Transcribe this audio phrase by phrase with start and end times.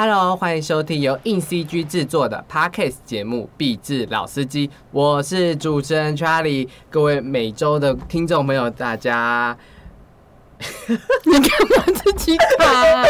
[0.00, 6.68] Hello，欢迎收听由硬 CG 制作的 Podcast 节目《壁纸老司机》，我是主持人 Charlie。
[6.88, 9.58] 各位每周的听众朋友，大家，
[11.26, 13.02] 你干嘛自己卡？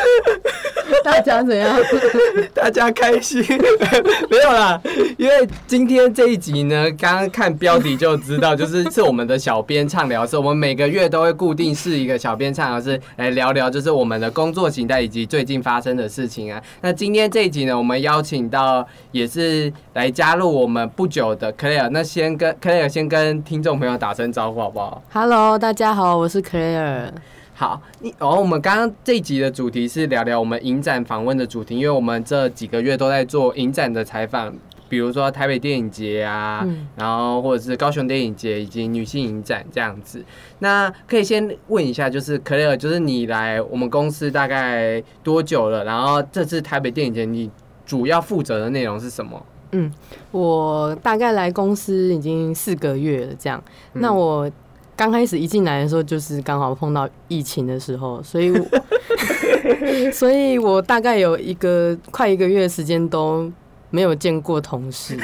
[1.04, 1.76] 大家怎样？
[2.54, 3.42] 大家开心？
[4.30, 4.80] 没有啦，
[5.16, 10.36] 因为今天这一集呢，刚刚看标题就知道，就是是我们的小编畅聊室。
[10.36, 16.62] 我们每个月都会固定是一个小编畅聊室来聊聊，就是我们的工作形态以及最近发生的事情啊。
[16.80, 21.88] 那今天这一集呢，我们邀请到也是来加入我们不久的 Claire。
[21.90, 27.10] 那先跟 Claire 先跟听众朋友打声招呼好不好？Hello，大家好，我是 Claire。
[27.60, 34.50] 好，你哦，我们刚刚这一集的主题是聊聊我们影展访问的主题，因为我们这几个月都在做影展的采访，
[34.88, 40.24] 比如说台北电影节啊，嗯然后或者是高雄电影节以及女性影展这样子。
[40.60, 45.84] 那可以先问一下，就是可乐，就是你来我们公司大概多久了？
[45.84, 47.50] 然后这次台北电影节你
[47.84, 49.38] 主要负责的内容是什么？
[49.72, 49.92] 嗯
[50.30, 53.62] 我大概来公司已经四个月了，这样。
[53.92, 54.50] 嗯那我
[55.00, 58.66] 刚开始一进来的时候，就是刚好碰到疫情的时候，所以我
[60.12, 63.50] 所以我大概有一个快一个月的时间都
[63.88, 65.18] 没有见过同事，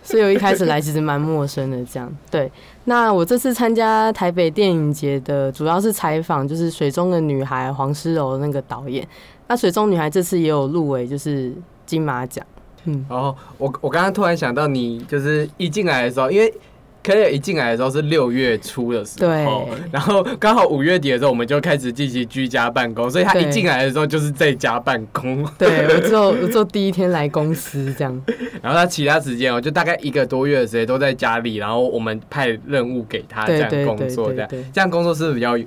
[0.00, 1.84] 所以我一开始来其实蛮陌生的。
[1.86, 2.48] 这样对，
[2.84, 9.04] 那我这次参加台北电影节的主要是采访，就是《水中的女孩》黄诗柔那个导演。
[9.48, 11.52] 那《水中女孩》这次也有入围，就是
[11.84, 12.46] 金马奖。
[12.84, 16.54] 嗯，然后我我刚刚突然想到，你就是一进来的时候，因为。
[17.02, 19.44] 可以一进来的时候是六月初的时候，对
[19.90, 28.22] 然后刚好五月底的时候，我们就开始进行居家办公，所以他一进来的时候就是在家办公，对我只有我只有第一天来公司这样。
[28.62, 35.66] 然后他其他时间哦，就大概一个多月的时间都在家里，然后我们派任务给他这样工作，这样这样工作是比较愉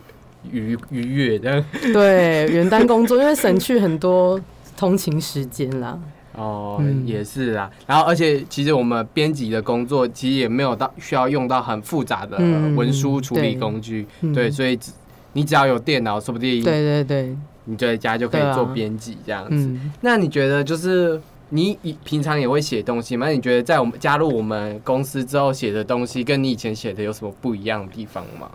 [0.51, 1.63] 愉悦的。
[1.93, 4.39] 对，远单工作，因为省去很多
[4.77, 5.97] 通勤时间啦。
[6.35, 7.69] 哦，嗯也是啊。
[7.85, 14.91] 然后，而且其实我们编辑的工作其实也没有到需要用到很复杂的嗯文书处理工具，嗯对，所以只
[15.33, 17.35] 你只要有电脑，说不定对对对，
[17.65, 19.55] 你就在家就可以做编辑这样子。
[19.55, 23.25] 嗯，那你觉得就是你以平常也会写东西吗？
[23.27, 28.49] 那你觉得在我们加入我们公司之后写的东西，跟你以前写的有什么不一样的地方吗？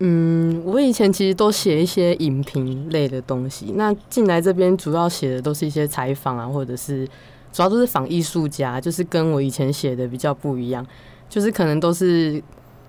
[0.00, 7.04] 嗯，我以前其实都写一些影评类的东西，那进来这边主要写的都是一些采访啊，或者是
[7.52, 10.86] 主要都是访艺术家，就是跟我以前写的比较不一样，
[11.28, 12.40] 就是可能都是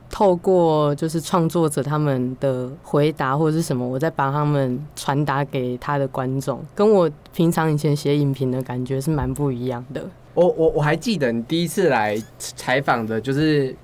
[0.07, 10.07] 透过就是创作者他们的回答或者是什么，我再把他们传达给他的观众，跟我平常以前写影评的感觉是蛮不一样的。
[10.35, 13.75] 我我我还记得你第一次来采访的，就是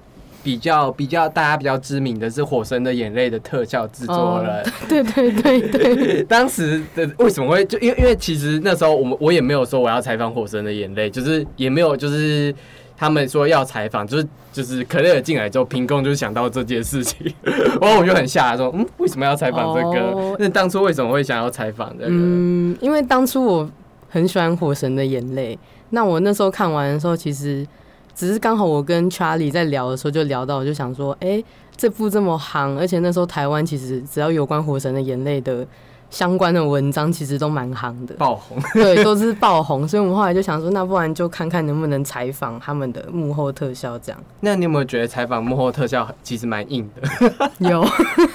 [0.45, 4.63] 比较比较大家比较知名的是《火神的眼泪》的特效制作人。
[4.87, 12.53] 对对对对， 当时的为什么会就因为因为其实那时候我们我也没有说我要采访《火神的眼泪》，就是也没有就是
[12.95, 17.33] 他们说要采访，就是就是可乐进来之后，凭空就想到这件事情，
[17.81, 20.35] 然后我就很吓，说嗯为什么要采访这个哦？
[20.37, 22.09] 那当初为什么会想要采访这个？
[22.11, 23.67] 嗯，因为当初我
[24.09, 25.55] 很喜欢《火神的眼泪》，
[25.89, 27.65] 那我那时候看完的时候，其实
[28.15, 31.43] 只是刚好我跟 Charlie 在聊的时候就聊到，我就想说，哎、
[31.75, 35.67] 这部这么行，而且那时候台湾其实只要有关《火神的眼泪》的
[36.09, 44.23] 相关的文章，其实都蛮行的，爆红， 对，都是爆红，所以我们后来就想说，那不然就看看能不能采访他们的幕后特效，这样。
[44.39, 47.51] 那你有没有觉得采访幕后特效其实蛮硬的？
[47.69, 47.85] 有，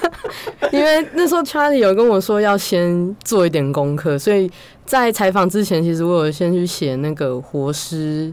[0.71, 4.51] 因为那时候 Charlie 有跟我说要先做一点功课，所以
[4.85, 8.31] 在采访之前，其实我有先去写那个活尸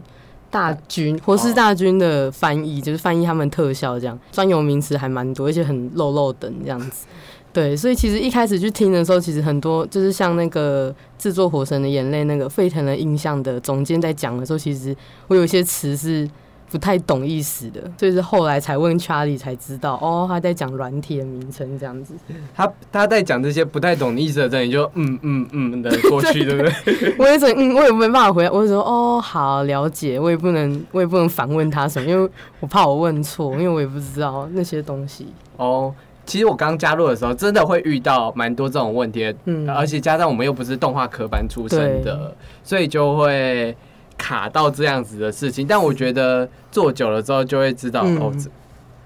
[0.51, 7.05] 大军、活尸大军的翻译，就是翻译他们特效这样，专有名词还蛮多，而且很漏漏等这样子。
[7.51, 14.95] 对，所以其实一开始去听的时候，其实很多就是像那个制作《火神的眼泪》那个沸腾的印象的总监在讲的时候，其实
[15.27, 16.29] 我有一些词是
[16.71, 22.13] 不太懂意思的，所以是后来才问 Charlie 才知道，哦，他在讲软体的名称这样子。
[22.55, 27.15] 他他在讲这些不太懂意思的时候，你就嗯嗯嗯的 过去，对不对？
[27.17, 32.29] 我也说，嗯，我也没办法回答，我就说，哦，好，了解，我也不能，我也不能反问他什么，因为
[32.59, 35.27] 我怕我问错，因为我也不知道那些东西。
[35.57, 35.93] 哦，
[36.25, 42.31] 其实我刚加入的时候，真的会遇到蛮多这种问题的，嗯，而且加上我们又不是动画科班出身的，
[42.63, 43.75] 所以就会
[44.19, 45.65] 卡到这样子的事情。
[45.65, 48.31] 但我觉得做久了之后，就会知道、嗯哦，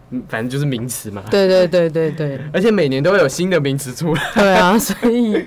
[0.10, 1.24] 嗯反正就是名词嘛。
[1.32, 4.22] 对对对对对 而且每年都会有新的名词出来。
[4.36, 5.46] 对啊， 所以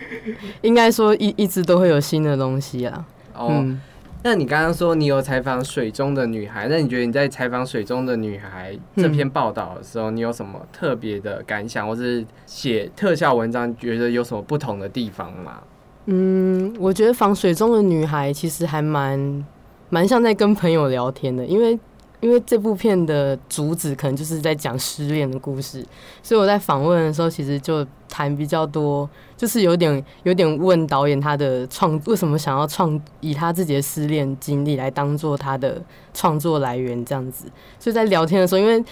[0.62, 3.04] 应该说一一直都会有新的东西啊。
[3.34, 3.80] 哦，嗯，
[4.22, 15.58] 那你刚刚说你有采访水中的女孩，那你觉得你在采访水中的女孩这篇报道的时候，你有什么特别的感想，或是写特效文章觉得有什么不同的地方吗？
[16.06, 19.44] 嗯，我觉得防水中的女孩其实还蛮
[19.88, 21.78] 蛮像在跟朋友聊天的，因为
[22.20, 25.84] 因为这部片的主旨可能就是在讲失恋的故事，
[26.22, 35.80] 所以我在访问的时候其实就谈比较多，就是有点有点问导演他的创为什么想要创以他自己的失恋经历来当做他的
[36.14, 37.44] 创作来源这样子，
[37.78, 38.84] 所以在聊天的时候，因为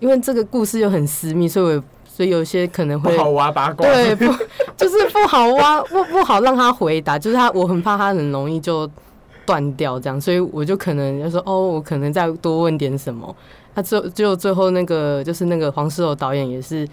[0.00, 3.86] 因为这个故事又很私密，所以我所以有些可能会不好挖八卦。
[3.86, 4.24] 对，不
[4.76, 8.90] 就是不好挖，不不好让他回答，就是他，我很怕他很容易就
[9.44, 13.34] 断掉这样，所以我就可能就说，哦，我可能再多问点什么。
[13.74, 16.86] 他最就最后那个就是那个黄世柔导演也是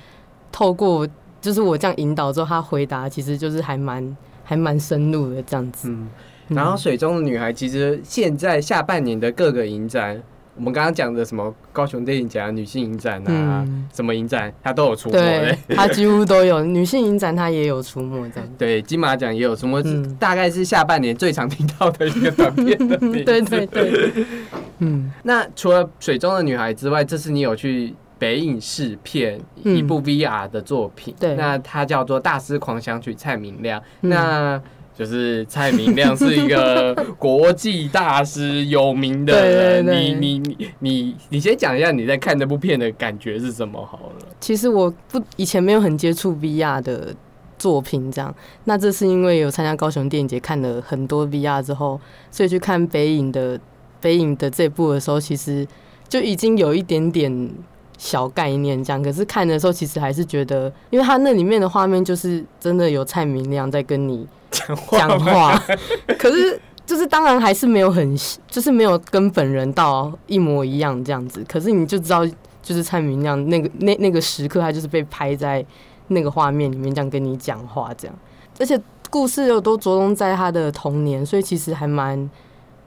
[0.51, 1.07] 透过
[1.41, 5.89] 就是我这样引导之后，他回答其实就是还蛮还蛮深入的这样子。
[5.89, 6.07] 嗯，
[6.47, 10.21] 然后水中的女孩其实现在下半年的各个影展。
[10.59, 15.15] 我们刚刚讲的什么高雄电影节、女性影展啊，什么影展，它都有出没。
[15.15, 16.61] 对， 它几乎都有。
[16.61, 18.49] 女性影展它也有出没，这样。
[18.57, 19.81] 对，金马奖也有出没，
[20.19, 24.11] 大概是下半年最常听到的一个短片的名 对对对。
[24.79, 33.81] 嗯，那除了水中的女孩之外，这次你有去北影试片一部 VR 的作品，对，那它叫做《大师狂想曲》，蔡明亮。
[34.01, 34.61] 那
[34.99, 39.85] 就是蔡明亮是一个 国际大师，有名的人。
[39.85, 44.27] 你你你你你先讲一下你在看这部片的感觉是什么好了。
[44.41, 47.15] 其实我不以前没有很接触 VR 的
[47.57, 48.35] 作品，这样。
[48.65, 51.97] 那这是因为有参加高雄电影节，看了很多 VR 之后，
[52.29, 53.57] 所以去看北影的
[54.01, 55.65] 北影的这部的时候，其实
[56.09, 57.49] 就已经有一点点
[57.97, 59.01] 小概念这样。
[59.01, 64.27] 可是看的时候，其实还是觉得，因为他那里面的画面就是真的有蔡明亮在跟你。
[64.51, 65.61] 讲话，
[66.17, 68.17] 可是就是当然还是没有很，
[68.47, 71.43] 就是没有跟本人到一模一样这样子。
[71.47, 72.25] 可是你就知道，
[72.61, 75.65] 就是蔡明亮那个那那个时刻，他就是被拍在
[76.07, 78.15] 那个画面里面，这样跟你讲话这样。
[78.59, 78.79] 而且
[79.09, 82.29] 故事又都着重在他的童年，所以其实还蛮，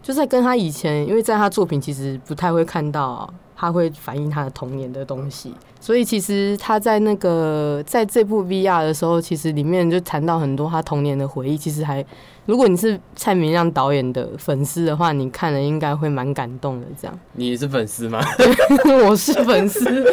[0.03, 3.33] 就在跟他以前，因为在他作品其实不太会看到。
[3.63, 11.57] 他会反映他的童年的东西，所以其实他在那个在这部 VR 的时候，其实里面就谈到很多他童年的回忆。
[11.57, 12.05] 其实还，
[12.45, 16.87] 如果你是蔡明亮导演的粉丝的话，你看了应该会蛮感动的。
[17.01, 18.21] 这样，你是粉丝吗？
[19.07, 20.13] 我是粉丝，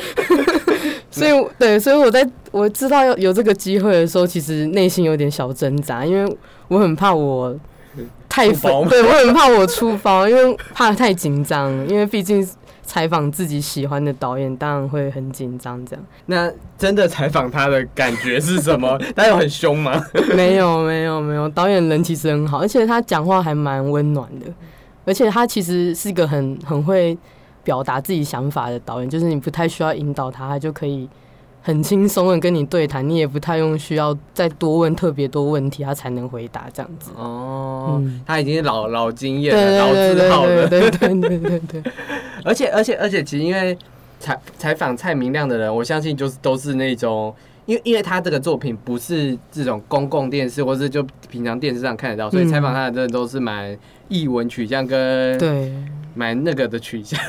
[1.09, 6.37] 所以对，所以我在我知道有有这个机会的时候，其实内心有点小挣扎，因为
[6.67, 7.57] 我很怕我
[8.29, 12.47] 太粉，对我很怕我出包，因为怕太紧张，因为毕竟。
[12.89, 15.79] 采访自己喜欢的导演，当然会很紧张。
[15.85, 18.97] 这样，那真的采访他的感觉是什么？
[19.15, 20.03] 他有很凶吗？
[20.35, 21.47] 没有，没有，没有。
[21.49, 24.47] 导演人其实很好，而且他讲话还蛮温暖的。
[25.05, 27.15] 而且他其实是一个很很会
[27.63, 31.07] 表达自己想法的导演，就是你不太需要引导他，他就可以。
[31.61, 37.11] 很轻松的跟你对谈，你也不太用需要再多问特别多问题，他才能回答这样子。
[37.15, 40.67] 哦，他已经老老经验了，老字号了。
[40.67, 41.83] 对对对对对。
[42.45, 43.77] 而且而且而且，其实因为
[44.19, 47.35] 采采访蔡明亮的人，我相信就是都是那种，
[47.65, 53.77] 因为因为他这个作品不是这种公共电视，或是就平常电视上看得到，所以采访他的真的都是蛮
[54.07, 55.73] 译文取向跟对
[56.15, 57.19] 蛮那个的取向。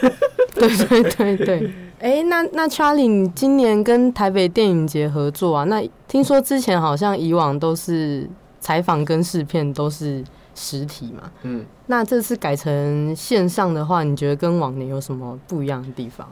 [0.54, 1.70] 对对对对。
[2.00, 5.64] 哎，那那 Charlie，你今年跟台北电影节合作啊？
[5.64, 8.26] 那听说之前好像以往都是
[8.58, 10.24] 采访跟试片都是
[10.54, 11.30] 实体嘛？
[11.42, 16.26] 嗯，那这次改成线上的话，你觉得跟往年有什么不一样的地方？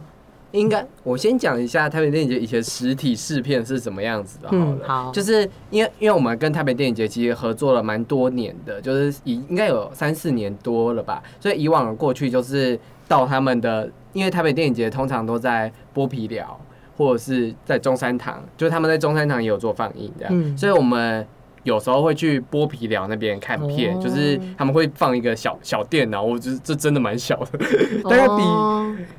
[0.52, 4.49] 应该我先讲一下台北电影节以前实体试片是什么样子的。
[4.50, 13.91] 嗯，好，就是因为因为我们跟台北电影节其实合作了蛮多年的，就是以应该有三四年多了吧，所以以往过去就是到他们的。
[14.15, 16.59] 因为台北电影节通常都在剥皮寮，
[16.97, 21.25] 或者是在中山堂，就是他们在中山堂也有做放映这样，所以我们
[21.62, 27.59] 有时候会去剥皮寮那边看片，就是他们会放一个小小电脑，我觉得这真的蛮小的，
[28.03, 28.43] 大概比，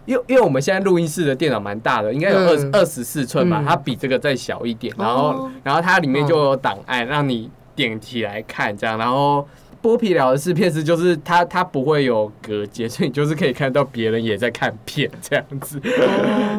[0.05, 9.47] 因为因为我们现在录音室的电脑蛮大的，应该有二二十四寸吧，它比这个再小一点，然后然后它里面就有档案让你点起来看这样，然后。
[9.81, 15.79] 剥皮聊的是片是，就是它它不会有隔间， 所以你就是可以看到别人也在看片这样子。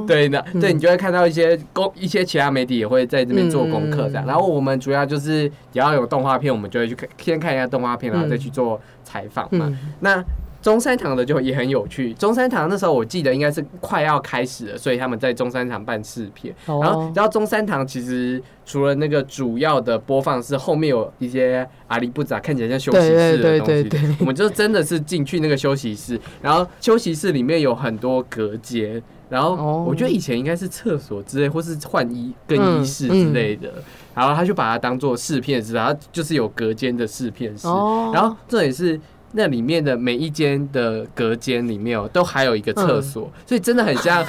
[0.06, 4.26] 对，的对你就会看到一些公一些其他媒体也会在这边做功课这样。
[4.26, 9.70] 然后我们主要就是只要有动画片，我们就会去看先看一下动画片，然后再去做采访嘛。
[10.00, 10.24] 那
[10.62, 12.12] 中山堂的就也很有趣。
[12.14, 16.54] 中山堂那时候我记得应该是快要开始了，所以他们在中山堂办试片。
[16.66, 24.16] 然后，然后中山堂其实除了那个主要的播放室，后面有一些阿里不杂看起来像休息室的东西。
[24.20, 29.02] 我们就真的是进去那个休息室，然后休息室里面有很多隔间。
[29.30, 33.72] 然后哦我觉得以前应该是厕所之类，或是换衣更衣室之类的，
[34.12, 39.00] 然后他就把它当做试片室，然后就是有隔间的试片室，哦，然后这也是。
[39.32, 44.24] 那里面的每一间的隔间里面哦，都还有一个厕所，所以真的很像，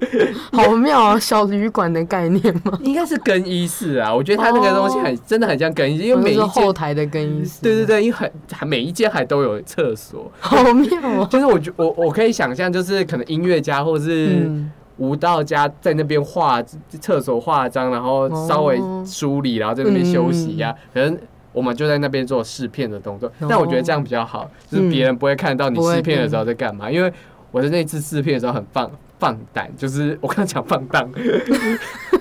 [0.52, 2.78] 好妙啊，小旅馆的概念吗？
[2.84, 4.14] 应该是更衣室啊。
[4.14, 11.26] 我觉得它那个东西很真的很像更衣室，因为每一就是间后台的更衣室，对对，对，因为很还每一间还都有厕所，好妙啊。
[11.30, 16.62] 就是我觉我我可以想象，就是可能音乐家或是嗯，舞蹈家在那边化
[17.00, 21.16] 厕所化妆，然后稍微哦梳理，然后在那边休息呀、可能
[21.52, 26.90] 我们就在那边做试片的动作，但我觉得这样比较好，就是别人不会看到你试片的时候在干嘛。
[26.90, 27.12] 因为
[27.50, 31.10] 我的那次试片的时候很放放胆，就是我刚刚讲放荡，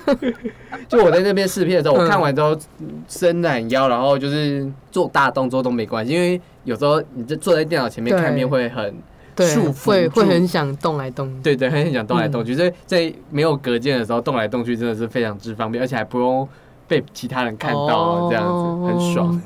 [0.87, 2.57] 就我在那边试片的时候，我看完之后
[3.07, 8.93] 伸懒腰，然后就是做大动作都没关系，因为有时候你就坐在电脑前面看片会很。
[9.33, 11.41] 对束，缚会会很想动来动去。
[11.41, 16.47] 对对，很想动来嗯动去，所以在没有隔间的时候动来动去真的是非常之方便，而且还不用
[16.91, 19.41] 被其他人看到，这样子很爽。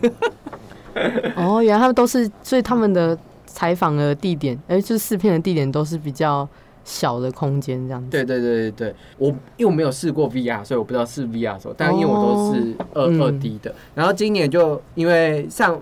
[1.38, 6.48] 哦，原来他们都是，所以他们的采访的地点，哎、就是试片的地点都是比较
[6.84, 8.10] 小的空间这样子。
[8.10, 15.80] 对对对对对，我因为我没有试过 VR，所以我不知道是 VR 的时候，但因为我都是二嗯二 D 的，然后今年就因为上。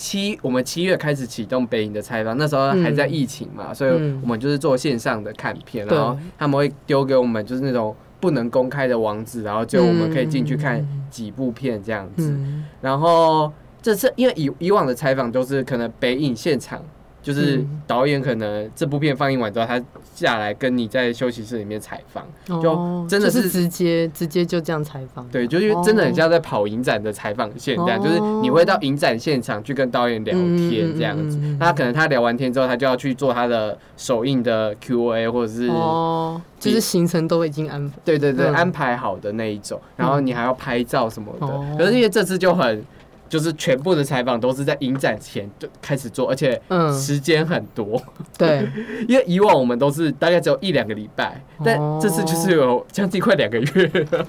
[0.00, 12.30] 七，我们七月开始启动北影的采访，那时候还在疫情嘛，所以嗯我们就是做线上的看片，对然后他们会丢给我们就是那种不能公开的网址，然后就我们可以进去看几部片这样子。
[12.30, 16.82] 嗯，然后这次因为以以往的采访都是可能北影现场，
[17.28, 19.78] 就是嗯导演可能这部片放映完之后，他
[20.14, 22.26] 下来跟你在休息室里面采访，
[22.62, 25.28] 就哦真的就是直接直接就这样采访。
[25.28, 31.36] 对，就是真的很像在跑影展的采访线这样，哦就是你会到影展现场去跟导演聊天这样子。
[31.60, 35.66] 那可能他聊完天之后，他就要去做他的首映的 Q&A 或者是。
[35.68, 37.96] 哦，就是行程都已经安排。
[38.04, 41.46] 对对对，嗯安排好的那一种，然后你还要拍照什么的。
[41.46, 42.82] 哦可是因为这次就很，
[43.28, 48.00] 就是全部的采访都是在影展前就开始做，而且嗯，时间很多。
[48.36, 48.68] 对，
[49.06, 53.66] 因为以往我们都是大概只有一两个礼拜，但哦这次就是有将近快两个月，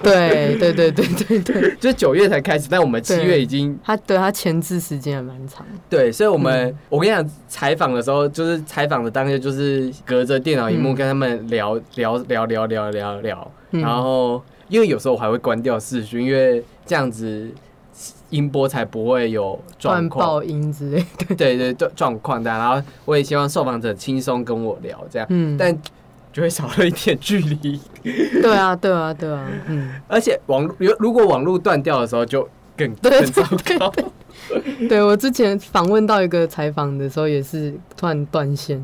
[0.03, 5.65] 对，对，对，对，对，对， 就是九月才开始，但我们七月已经他对他前置时间也蛮长。
[5.89, 6.77] 对，所以我们、嗯。
[6.89, 10.95] 我跟你讲，采访的时候就是采访的当天就是隔着电脑荧幕嗯。
[10.95, 13.81] 跟他们聊、聊聊聊聊聊聊，嗯。
[13.81, 17.49] 然后因为有时候我还会关掉视讯，因为这样子
[18.29, 20.43] 音波才不会有状乱况爆。
[20.43, 21.35] 音之类的。
[21.35, 22.49] 对对对，状况的。
[22.49, 25.75] 然后我也希望受访者轻松跟我聊这样，嗯，但
[26.31, 27.79] 就会少了一点距离。
[28.03, 33.43] 对啊，对啊，对啊，嗯，而且网络如如果网络断掉的时候，就更对更糟
[33.77, 33.93] 糕。
[34.87, 38.79] 对我之前访问到一个采访的时候，也是突然断线，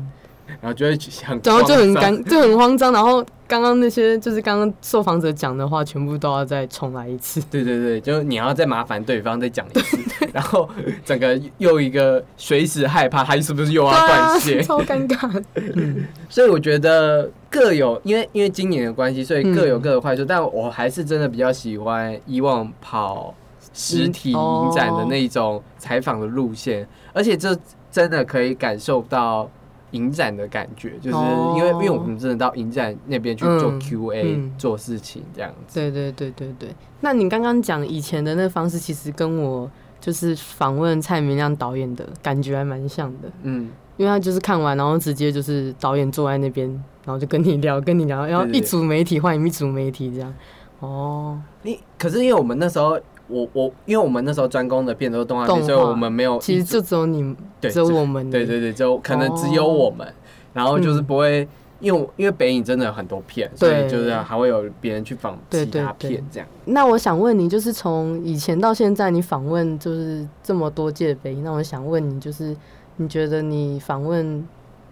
[0.60, 7.40] 然后就会很，然后就很尴，就很慌张，然后刚刚那些就是刚刚受访者讲的话，全部都要再重来一次。
[7.50, 9.98] 对对对，就是你要再麻烦对方再讲一次，
[10.32, 10.68] 然后
[11.04, 15.42] 整个又一个随时害怕他是不是又要断线，超尴尬。
[15.74, 23.34] 嗯，所以我觉得各有，因为因为今年的关系，所以各有各的坏处，但我还是真的比较喜欢以往跑
[23.72, 27.56] 实体影展的那一种采访的路线，而且这
[27.90, 29.50] 真的可以感受到。
[29.96, 35.80] 影展的感觉，就是哦因为因为我们真的到影展那边去做嗯 Q&A、嗯做事情这样子。
[35.80, 36.68] 对对对对对。
[37.00, 46.68] 那你刚刚讲以前的那方式，其实跟我就是访问蔡明亮导演的感觉还蛮像的，嗯，因为他就是看完，然后直接就是导演坐在那边，
[47.04, 50.32] 然后就跟你聊，跟你聊，然后一组媒体换一组媒体这样。
[50.80, 58.30] 哦，你可是因为我们那时候，我我因为我们那时候专攻的片都是动画片，所以我们没有其实就只有你，对只有我们。
[58.30, 60.06] 对对对，就可能只有我们，
[60.52, 61.46] 然后就是不会，
[61.80, 66.48] 因为因为北影真的有很多片，所以就是还会有别人去访对其他片这样。
[66.66, 72.56] 那我想问你，就是从以前到现在，你访问就是这么多届北影，那我想问你，就是
[72.96, 74.46] 你觉得你访问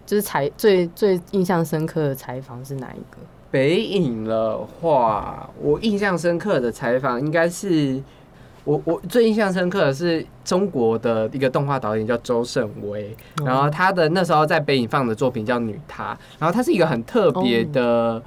[0.05, 3.19] 就是采最最印象深刻的采访是哪一个？
[3.51, 8.03] 北影的话，我印象深刻的采访应该是
[8.65, 13.45] 我我最印象深刻的是中国的一个动画导演叫周胜威，哦。
[13.47, 18.23] 然后他的那时候在北影放的作品叫《女她》，然后它是一个很特别的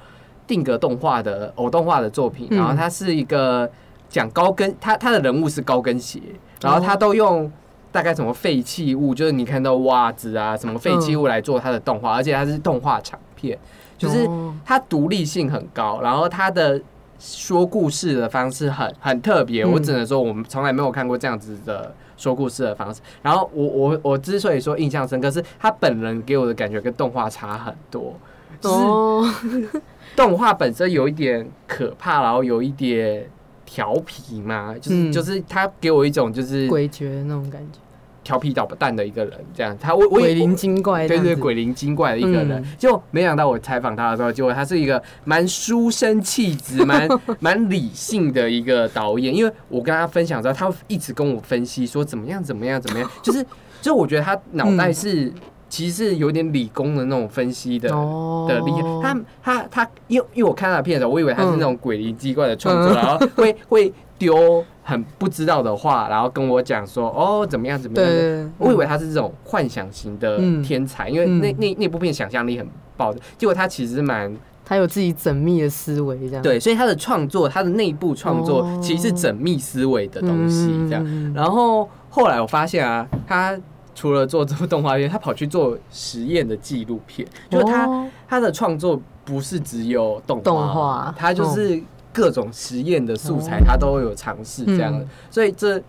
[0.46, 2.58] 定格动画的偶动画的作品，嗯。
[2.58, 3.70] 然后它是一个
[4.08, 6.20] 讲高跟，他他的人物是高跟鞋，
[6.62, 7.50] 然后他都用。
[7.90, 13.58] 大概什么废弃物，就是你看到袜子啊，什么废弃物来做它的动画，而且它是动画长片，
[13.96, 14.54] 就是哦。
[14.62, 16.78] 它独立性很高，然后它的
[17.18, 19.72] 说故事的方式很很特别，嗯。
[19.72, 23.00] 我只能说我们从来没有看过这样子的说故事的方式。
[23.22, 28.14] 然后我我我之所以说印象深刻，是他本人给我的感觉跟动画差很多。
[28.60, 29.34] 就是哦，
[30.16, 33.28] 动画本身有一点可怕，然后有一点
[33.64, 35.12] 调皮嘛，就是、嗯。
[35.12, 37.78] 就是他给我一种就是诡谲那种感觉，
[38.28, 39.74] 调皮捣蛋的一个人，这样。
[39.80, 42.52] 他我我也鬼灵精怪对对，鬼灵精怪的一个人。
[42.52, 47.08] 嗯，就没想到我采访他的时候，结果他是一个蛮书生气质、 蛮
[47.40, 49.34] 蛮理性的一个导演。
[49.34, 53.42] 因为我跟他分享之后，他会一直跟我分析说怎么样怎么样怎么样， 就是
[53.80, 55.32] 就我觉得他脑袋是、
[55.70, 57.90] 其实是有点理工的那种分析的。
[57.96, 70.62] 哦的厉害，他他他，因为因为我看他的片的时候，我以为他是那种鬼灵精怪的创作，嗯 然后会会丢很不知道的话，然后跟我讲说哦怎么样怎么样，我以为他是这种幻想型的嗯。
[70.62, 71.56] 天才，因为那嗯。
[71.58, 72.66] 那那部片想象力很
[72.96, 78.80] 爆的，结果他其实是蛮他有自己缜密的思维这样，对，所以他的创作，他的内部创作哦。
[78.82, 81.02] 其实是缜密思维的东西这样。
[81.04, 83.54] 嗯然后后来我发现啊，他
[83.94, 88.08] 除了做这部动画片，他跑去做实验的纪录片，就是他哦。
[88.26, 91.14] 他的创作不是只有动画，动画。
[91.18, 91.78] 他就是
[92.12, 93.64] 各种实验的素材，哦。
[93.66, 94.92] 他都有尝试这样。
[94.92, 95.08] 的嗯。
[95.30, 95.82] 所以这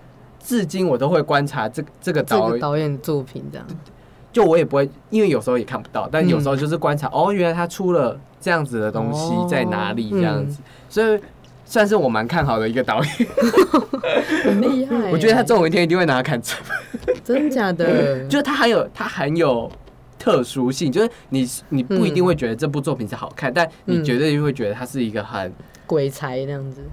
[0.44, 3.68] 至今我都会观察这这个导演，导演的作品这样，
[4.32, 9.48] 就我也不会，因为有时候也看不到，但嗯有时候就是观察，哦，原来他出了这样子的东西哦。
[9.50, 10.50] 在哪里这样嗯。
[10.50, 11.20] 子，所以
[11.66, 13.14] 算是我蛮看好的一个导演。
[14.44, 15.10] 很厉害耶。
[15.12, 16.58] 我觉得他总有一天一定会拿看成，
[17.24, 19.70] 真假的， 就是他很有他很有
[20.18, 24.04] 特殊性，就是你你不一定会觉得这部作品是好看，但你嗯。
[24.04, 25.52] 绝对会觉得他是一个很
[25.90, 26.84] 鬼才那样子。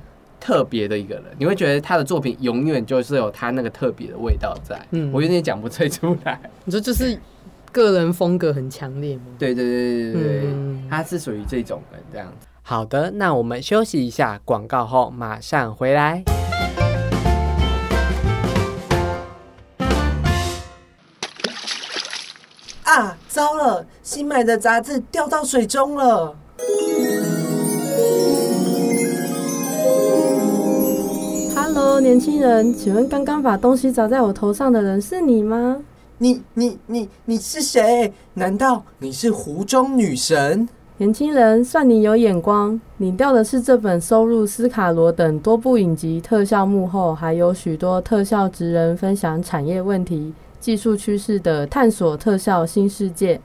[0.41, 4.81] 特别的一个人，你会觉得他的作品永远就是有他那个特别的味道在。
[4.93, 6.41] 嗯我有点讲不太出来。
[6.65, 7.19] 你说就是
[7.71, 9.25] 个人风格很强烈吗？
[9.39, 12.47] 对对对对对对，嗯他是属于这种人这样子。
[12.63, 16.23] 好的，那我们休息一下，广告后马上回来。
[22.85, 23.85] 啊，糟了！
[24.03, 26.35] 新买的杂志掉到水中了。
[32.01, 35.79] 年轻人，请问刚刚把东西砸在我头上的人是你吗？
[36.19, 38.13] 你你你你是谁？
[38.35, 40.69] 难道你是湖中女神？
[40.99, 53.41] 年轻人，算你有眼光，你掉的是这本收入斯卡罗等多部影集特效幕后，还有许多特效职人分享产业问题、技术趋势的探索特效新世界，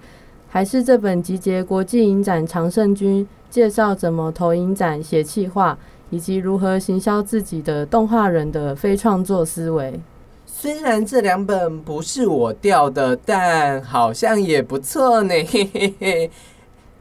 [0.48, 5.78] 还是这本集结国际影展常胜军，介绍怎么投影展、写企划，
[6.12, 10.00] 以及如何行销自己的动画人的非创作思维？
[10.46, 15.34] 虽然这两本不是我掉的，但好像也不错呢。
[15.50, 16.32] 嘿嘿嘿，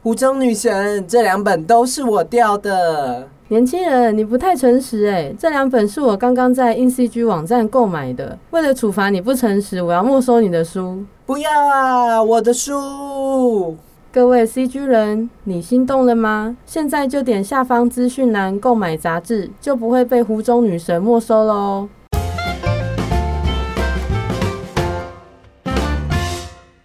[0.01, 3.27] 湖中女神这两本都是我掉的。
[3.49, 8.35] 年轻人，你不太诚实诶，这两本是我刚刚在 InCG 网站购买的。
[8.51, 11.03] 为了处罚你不诚实，我要没收你的书。
[11.25, 13.75] 不要啊，我的书！
[14.13, 16.57] 各位 CG 人，你心动了吗？
[16.65, 21.87] 现在就点下方资讯栏购买杂志，就不会被湖中女神没收喽。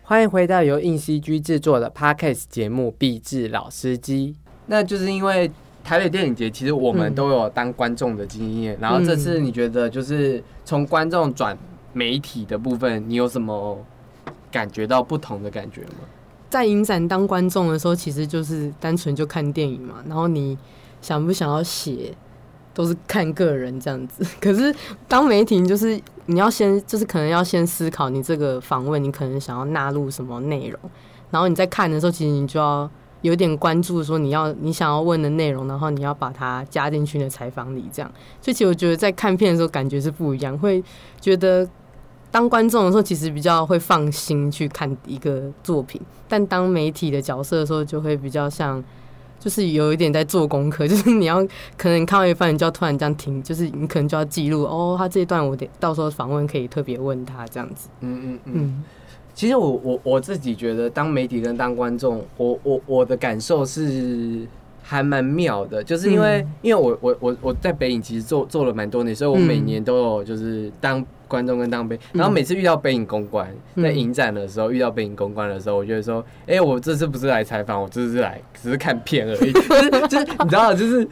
[0.04, 4.36] 欢迎回到由硬 CG 制作的 Podcast 节目《壁纸老司机》。
[4.66, 5.50] 那就是因为
[5.82, 8.78] 台北电影节，其实我们嗯都有当观众的经验。
[8.80, 11.58] 然后这次你觉得，就是从观众转
[11.92, 13.76] 媒体的部分，你有什么
[14.52, 16.06] 感觉到不同的感觉吗？
[16.56, 20.56] 在影展当观众的时候，其实就是单纯就看电影嘛，然后你
[21.02, 22.14] 想不想要写，
[22.72, 24.26] 都是看个人这样子。
[24.40, 24.74] 可是
[25.06, 30.80] 当媒体，就是你要先，就是可能要先思考你这个访问，你可能想要纳入什么内容，
[31.30, 32.90] 然后你在看的时候，其实你就要
[33.20, 38.10] 有点关注，说你要你想要问的内容，然后你要把它加进去你的采访里，这样。
[38.40, 40.82] 所以其实我觉得在看片的时候，感觉是不一样，会
[41.20, 41.68] 觉得。
[42.36, 48.84] 当观众的时候，其实比较会放心去看一个作品，但当媒体的角色的时候，就会比较像，
[49.40, 51.42] 就是有一点在做功课，就是你要
[51.78, 57.88] 可能看完一半，你就要突然这样停，就是你可能就要记录哦，他这一段我得到时候访问可以特别问他这样子。
[58.00, 58.52] 嗯嗯嗯。
[58.54, 58.84] 嗯
[59.32, 64.46] 其实我我我自己觉得，当媒体跟当观众，我我我的感受是
[64.88, 81.08] 还蛮妙的，就是因为、嗯因为我我我我在北影其实做做了蛮多年，所以我每年都有就是当观众跟当北，然后每次遇到北影公关，嗯在影展的时候遇到北影公关的时候，我就会说，哎、我这次不是来采访，我这次是来只是看片而已， 就是就是你知道，就是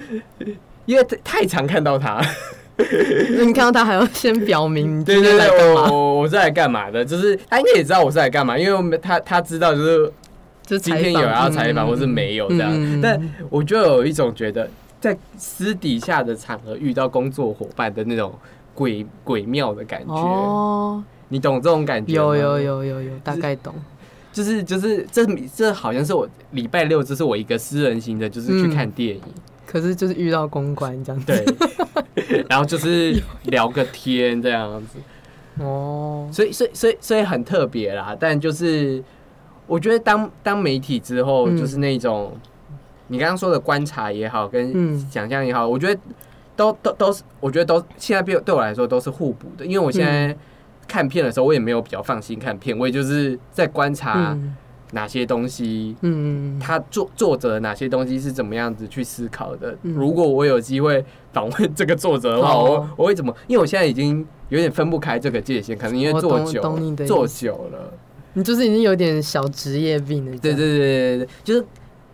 [0.86, 2.24] 因为太太常看到他了。
[3.46, 7.04] 你看到他还要先表明你 对对对，我我我是来干嘛的？
[7.04, 10.12] 就是他应该也知道我是来干嘛，因为他他知道就是
[10.66, 13.00] 就今天有要采访，嗯或是没有这样。
[13.00, 14.68] 但我就有一种觉得，
[15.00, 18.32] 在私底下的场合遇到工作伙伴的那种
[18.74, 22.18] 鬼鬼妙的感觉，哦，你懂这种感觉吗？
[22.18, 23.74] 有有有有有，大概懂。
[24.32, 25.24] 就是就是这
[25.54, 29.22] 这好像是我礼拜六，这是我一个私人行的，就是去看电影。
[29.64, 31.26] 可是就是遇到公关这样子，
[32.14, 34.98] 对， 然后就是聊个天这样子。
[35.62, 38.16] 哦，所以所以所以所以很特别啦。
[38.18, 39.00] 但就是
[39.66, 42.32] 我觉得当当媒体之后，就是那种
[43.08, 46.00] 你刚刚说的观察也好，跟想象也好，我觉得
[46.56, 49.64] 都都都是，我觉得都现在对对我来说都是互补的。
[49.64, 50.36] 因为我现在
[50.86, 54.36] 看片的时候，我也没有比较放心看片，我也就是在观察。
[54.92, 55.96] 哪些东西？
[56.02, 59.76] 嗯，他作作者哪些东西是怎么样子去思考的？
[59.82, 63.34] 如果我有机会访问这个作者的话，我我会怎么？
[63.48, 66.62] 因为我现在已经有点分不开这个界限，可能因为做久
[67.04, 67.92] 做久了，
[68.34, 70.38] 你就是已经有点小职业病了。
[70.38, 71.64] 对对对对对，就是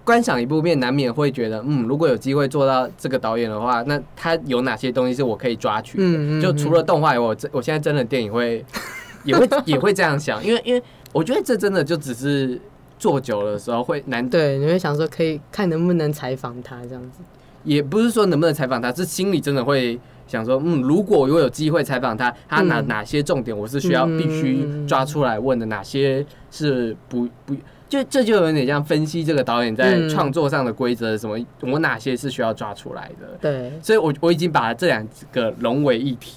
[0.04, 6.40] 观赏一部片，难免会觉得，嗯，如果有机会做到这个导演的话，那他有哪些东西是我可以抓取的？
[6.40, 8.64] 就除了动画，我我现在真的电影会
[9.24, 12.60] 也会也会这样想，因为因为我觉得这真的就只是。
[13.00, 17.20] 做久了的时候会难对，你会想说可以看能不能采访他这样子，
[17.64, 19.98] 也不是说能不能采访他，是心里真的会
[20.30, 27.54] 想说，嗯，如果我有机会采访他，他哪哪些重点我是需要必须抓出来问的，哪些是不不。
[27.88, 33.36] 就这就有点像分析这个导演在创作上的规则，什么我哪些是需要抓出来的。
[33.40, 36.36] 对，所以我我已经把这两个融为一体。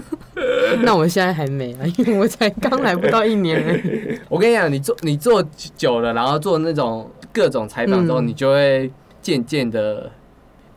[0.84, 3.58] 那我现在还没啊， 因为我才刚来不到一年。
[4.28, 5.42] 我跟你讲，你做你做
[5.78, 8.90] 久了，然后做那种各种采访之后，你就会
[9.22, 10.10] 渐渐的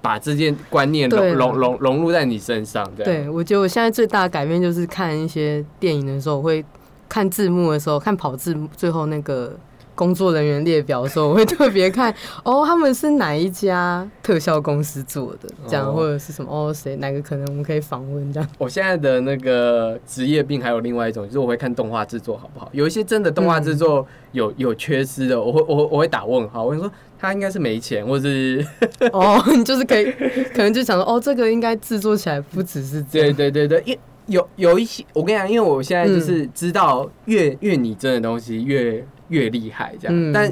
[0.01, 2.89] 把这件观念融融融融入在你身上。
[2.95, 6.63] 对，我觉得我现在最大的改变就是看一些电影的时候，我会
[7.07, 9.55] 看字幕的时候，看跑字最后那个。
[9.99, 12.09] 工作人员列表的时候，我会特别看
[12.45, 18.49] 哦，他们是哪一家特效公司做的，这样或者是什么哦，谁哪个可能我们可以访问这样。
[18.57, 22.69] 我现在的那个职业病还有另外一种，就是我会看动画制作好不好？
[22.71, 28.65] 有一些真的动画制作有有缺失的，我会我我会打问号，我会说他应该是没钱，或是
[29.11, 30.09] 哦，你就是可以
[30.53, 39.05] 可能就想说哦，这个应该制作起来不只是这样，对对对对，因有有一些我跟你讲，因为我现在就是知道越越拟真的东西越。
[39.29, 40.51] 越厉害这样，但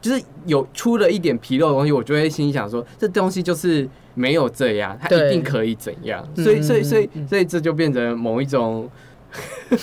[0.00, 6.26] 就是有出了一点纰漏的东西，我就会心想说，这东西就是没有这样，它一定可以怎样？
[6.34, 8.90] 所以，所以，所以，所以这就变成某一种，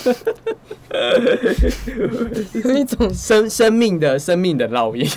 [2.75, 5.07] 一种生生命的生命的烙印。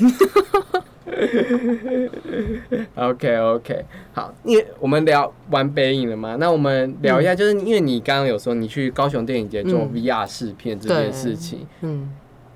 [2.94, 12.08] OK，OK，好，因为我们聊完北影了嘛，那我们聊一下，就是因为你刚刚有说你去高雄电影节做 VR 试片这件事情，嗯。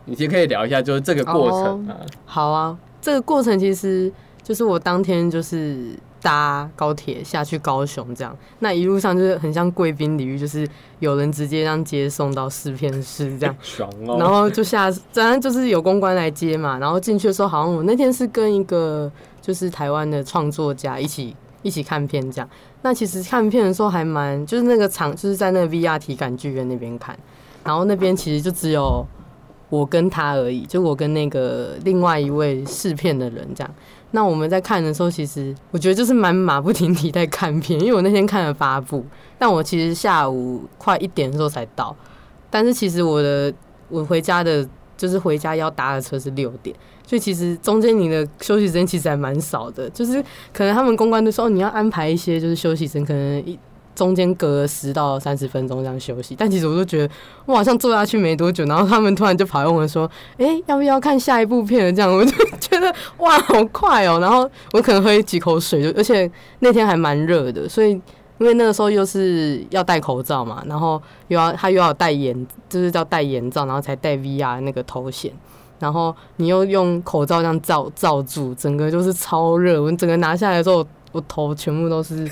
[0.06, 1.96] 你先可以聊一下，就是这个过程啊。
[2.24, 4.10] 好啊，这个过程其实
[4.42, 10.66] 就是我当天就是搭高铁下去高雄，这样那一路上就是很像贵宾礼遇，就是
[11.00, 14.16] 有人直接让接送到试片室这样， 爽哦。
[14.18, 16.78] 然后就下，当然就是有公关来接嘛。
[16.78, 19.10] 然后进去的时候，好像我那天是跟一个
[19.42, 22.48] 就是台湾的创作家一起一起看片这样。
[22.82, 27.18] 那其实看片的时候还蛮，就是那个场就是在那个 VR 体感剧院那边看，
[27.64, 29.04] 然后那边其实就只有。
[29.68, 33.74] 我跟他而已，就我跟那个另外一位试片的人这样。
[34.12, 39.04] 那我们在看的时候，其实我觉得就是蛮马不停蹄在看片，因为我那天看了八部，
[39.38, 41.94] 但我其实下午快一点的时候才到。
[42.48, 43.52] 但是其实我的
[43.88, 46.74] 我回家的，就是回家要搭的车是六点，
[47.04, 49.90] 所以其实中间你的休息时间其实还蛮少的。
[49.90, 50.22] 就是
[50.54, 53.58] 可能他们公关都说你要安排一些就是休息时间，可能一。
[53.96, 57.12] 中间隔十到三十分钟这样休息，但其实我都觉得
[57.46, 62.30] 我好像坐下去没多久，然后他们突然就跑来问我说：“哎，要不要看下一部片？”这样我就
[62.60, 64.20] 觉得哇，好快哦！
[64.20, 67.92] 然后我可能喝几口水，就而且那天还蛮热的，所以
[68.38, 75.32] 因为那个时候又是要戴口罩嘛，然后又要他又要戴眼，就是叫戴眼罩，然后才戴 VR 那个头显，
[75.78, 79.82] 然后你又用口罩这样罩罩住，整个就是超热。
[79.82, 80.86] 我整个拿下来之后。
[81.16, 82.16] 我头全部都是，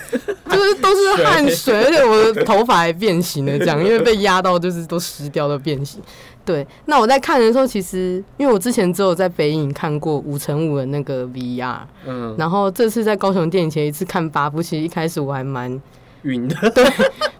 [0.50, 6.02] 就是都是汗水，而且我的头发还变形了，这样，因为被压到，就是都湿掉都变形。
[6.44, 15.80] 对，那我在看的时候，其实因为我之前只有在北影看过五乘五的那个 VR，嗯，然后这次在高雄电影前一次看八部，其实一开始我还蛮
[16.24, 16.84] 晕的， 对，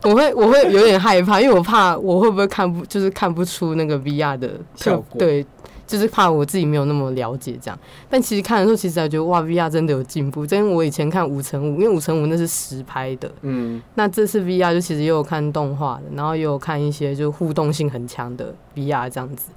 [0.05, 5.45] 我会我会有点害怕，因为我怕我会不会看不，就是看不出那个 VR 的效果，对。
[5.87, 10.47] 就是怕我自己没有那么了解这样，但其实看的时候，其实还觉得哇，VR 真的有进步。
[10.47, 19.51] 真我以前看五乘五，因为五乘五那是实拍的，嗯，那这次 VR 就其实也有看动画的，然后也有看一些就互动性很强的 VR 这样子。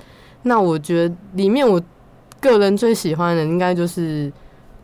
[0.43, 1.81] 那我觉得里面我
[2.39, 4.31] 个人最喜欢的应该就是。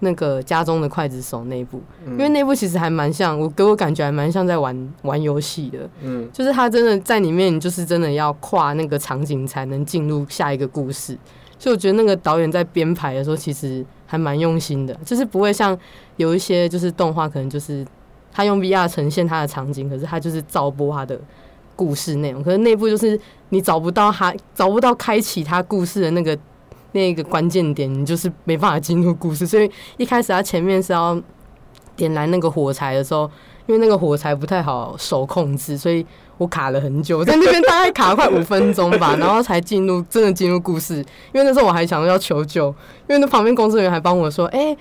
[0.03, 5.89] 那个家中的筷子手那部，因为那部其实还蛮像，我给我感觉还蛮像在玩玩游戏的。
[6.01, 11.17] 嗯，就是他真的在里面，就是真的要跨那个场景才能进入下一个故事。
[11.57, 15.77] 所以我觉得那个导演在编排的时候，其实还蛮用心的，就是不会像
[16.17, 17.85] 有一些就是动画，可能就是
[18.31, 21.17] 他用 VR 呈现他的场景，可是他就是照播他的
[21.75, 23.17] 故事内容，可是内部就是
[23.49, 26.37] 你找不到他找不到开启他故事的那个
[26.93, 29.45] 那个关键点，你就是没办法进入故事。
[29.45, 31.21] 所以一开始他前面是要
[31.95, 33.29] 点燃那个火柴的时候，
[33.67, 36.05] 因为那个火柴不太好手控制，所以
[36.37, 40.97] 我卡了很久，在那边大概卡了快五分钟吧，然后才进入真的进入故事。
[41.31, 42.67] 因为那时候我还想要求救，
[43.07, 44.75] 因为那旁边工作人员还帮我说：“哎、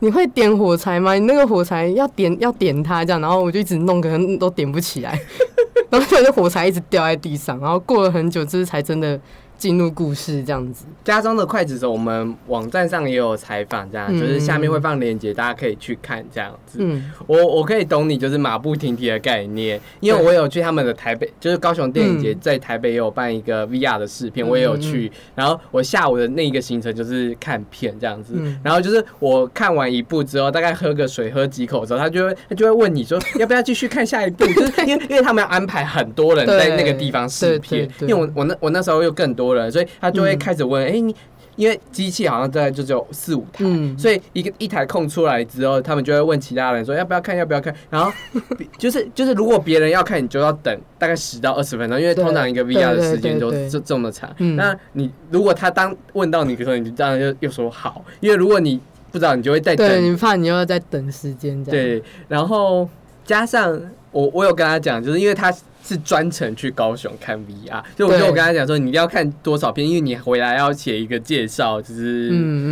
[0.00, 1.14] 你会点火柴吗？
[1.14, 5.18] 你那个火柴要点要点它这样。”然后我就一直弄，可能都点不起来，
[5.90, 9.18] 然后那火柴一直掉在地上，然后过了很久，这是才真的
[9.58, 10.86] 进入故事这样子。
[11.04, 16.78] 家中的筷子手，我们网站上也有采访，这样、嗯就是下面会放链接，大家可以去看这样子。
[16.80, 17.10] 嗯。
[17.26, 22.38] 我我可以懂你就是马不停蹄的概念，因为我有去他们的台北，就是高雄电影节，嗯。
[22.40, 24.48] 在台北也有办一个 VR 的试片，嗯。
[24.48, 25.10] 我也有去。
[25.34, 28.58] 然后我下午的那一个行程就是看片这样子，嗯。
[28.62, 41.14] 然后就是我看完一部之后，大概喝个水、喝几口之后，他就会 他就会问你说要不要继续看下一部，就是因为 因为他们要安排很多人在那个地方试片，因为我我那我那时候又更多人，所以他就会开始问，哎、你。
[41.58, 47.74] 因为机器好像大概就只有四五台，嗯所以一个一台空出来之后，他们就会问其他人说要不要看，要不要看。
[47.90, 48.12] 然后
[48.78, 54.32] 就是就是，如果别人要看，你就要等大概十到二十分钟，因为通常一个 VR 的时间都对对对这这么长。
[54.38, 58.80] 嗯那你如果他当问到你的时候，你当然就又说好，因为如果你
[59.10, 60.04] 不知道，你就会再对等。
[60.04, 61.84] 你怕你又要再等时间这样。
[61.84, 62.88] 对，然后
[63.28, 63.78] 加上
[64.10, 72.68] 我我有跟他讲，就是因为他是专程去高雄看 VR，所以我就我跟他讲说，你一定要看多少片，因为你回来要写一个介绍，就是嗯嗯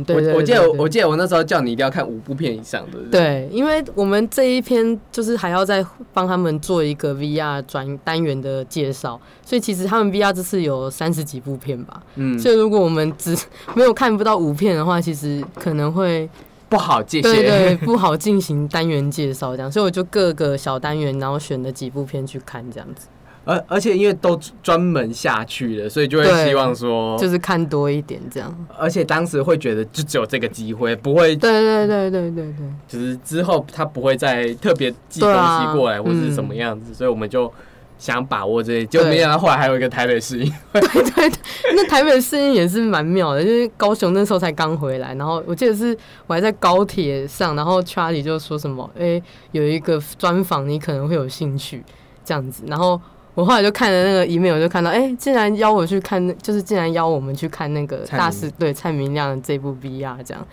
[0.00, 12.02] 嗯，对对我我记得我记得我那时候叫你一定要看五部片以上的，对，因为我们这一篇就是还要再帮他们做一个 VR 专单元的介绍，所以其实他们 VR 这次有三十几部片吧。
[12.16, 13.34] 嗯，所以如果我们只
[13.74, 16.28] 没有看不到五片的话，其实可能会
[16.74, 17.44] 不好界对限。
[17.44, 23.06] 对不好进行单元介绍这样，所以我就各个小单元，然后选了几部片去看这样子，
[23.44, 28.66] 而而且因为都专门下去了，所以就会希望说，就是看多一点这样。
[28.78, 32.54] 而且当时会觉得就只有这个机会，不会对对对对对对。
[32.88, 37.52] 就是之后他不会再特别寄东西过来，或是嗯什么样子，所以我们就
[37.98, 40.52] 想把握这些，就没想到后来还有一个台北试映。
[40.72, 41.32] 对对，
[41.74, 49.20] 那台北试音也是蛮妙的，就是高雄那时候才刚回来，然后我记得是我还在高铁上，然后 Charlie 就说什么，哎、
[49.52, 51.82] 有一个专访你可能会有兴趣
[52.24, 53.00] 这样子，然后
[53.34, 60.46] 我后来就看了那个 email 就看到，哎、竟然邀我去看那，就是竟然邀我们去看那个大师对蔡明亮的这部 VR 这样。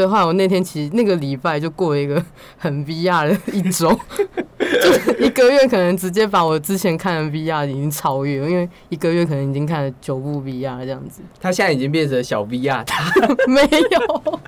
[0.00, 2.24] 所以后来我那天其实那个礼拜就过了一个
[2.56, 3.94] 很 VR 的一周，
[4.58, 11.20] 就是一个月可能直接把我之前看的 VR 已经超越，因为一个月可能已经看了九部 VR 这样子。
[11.38, 13.12] 他现在已经变成小 VR，他
[13.46, 13.60] 没
[13.90, 14.40] 有，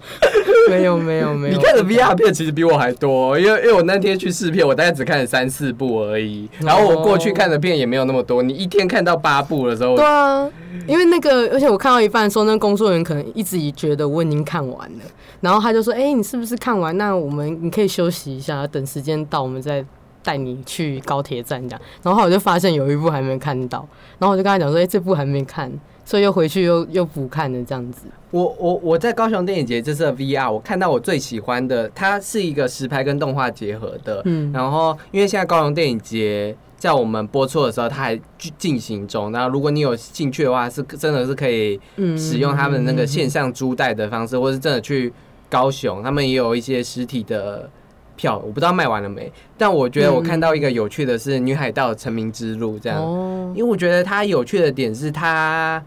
[0.70, 1.54] 没有，没有，没有。
[1.58, 10.48] 你看的 VR 片其实比我还多，因为因为我那天去试片，我大概只看了三四部而已，然后我过去看的片也没有那么多，你一天看到八部的时候对，啊，
[10.86, 15.04] 因为那个，而且我看到一半的时候，那个工作人员可能一直以觉得我已经看完了，
[15.42, 16.96] 然后他就说：“哎、你是不是看完？
[16.96, 19.84] 那我们你可以休息一下，等时间到，我们再
[20.22, 23.86] 带你去高铁站这样。”然后我就发现有一部还没看到，
[24.18, 25.70] 然后我就跟他讲说：“哎、这部还没看。”
[26.04, 28.06] 所以又回去又又补看的这样子。
[28.32, 34.20] 我我我在高雄电影节这次的 VR，我看到我最喜欢的，它是一个实拍跟动画结合的。
[34.24, 38.20] 嗯然后因为现在高雄电影节在我们播出的时候，它还
[38.58, 39.30] 进行中。
[39.30, 45.12] 那如果你有兴趣的话，是真的是可以嗯使用他们那个线上租贷的方式，或是真的去
[45.52, 47.68] 高雄，他们也有一些实体的
[48.16, 49.30] 票，我不知道卖完了没。
[49.58, 55.84] 但我觉得我看到一个有趣的是《女海盗成名之路》这样，哦，因为我觉得它有趣的点是它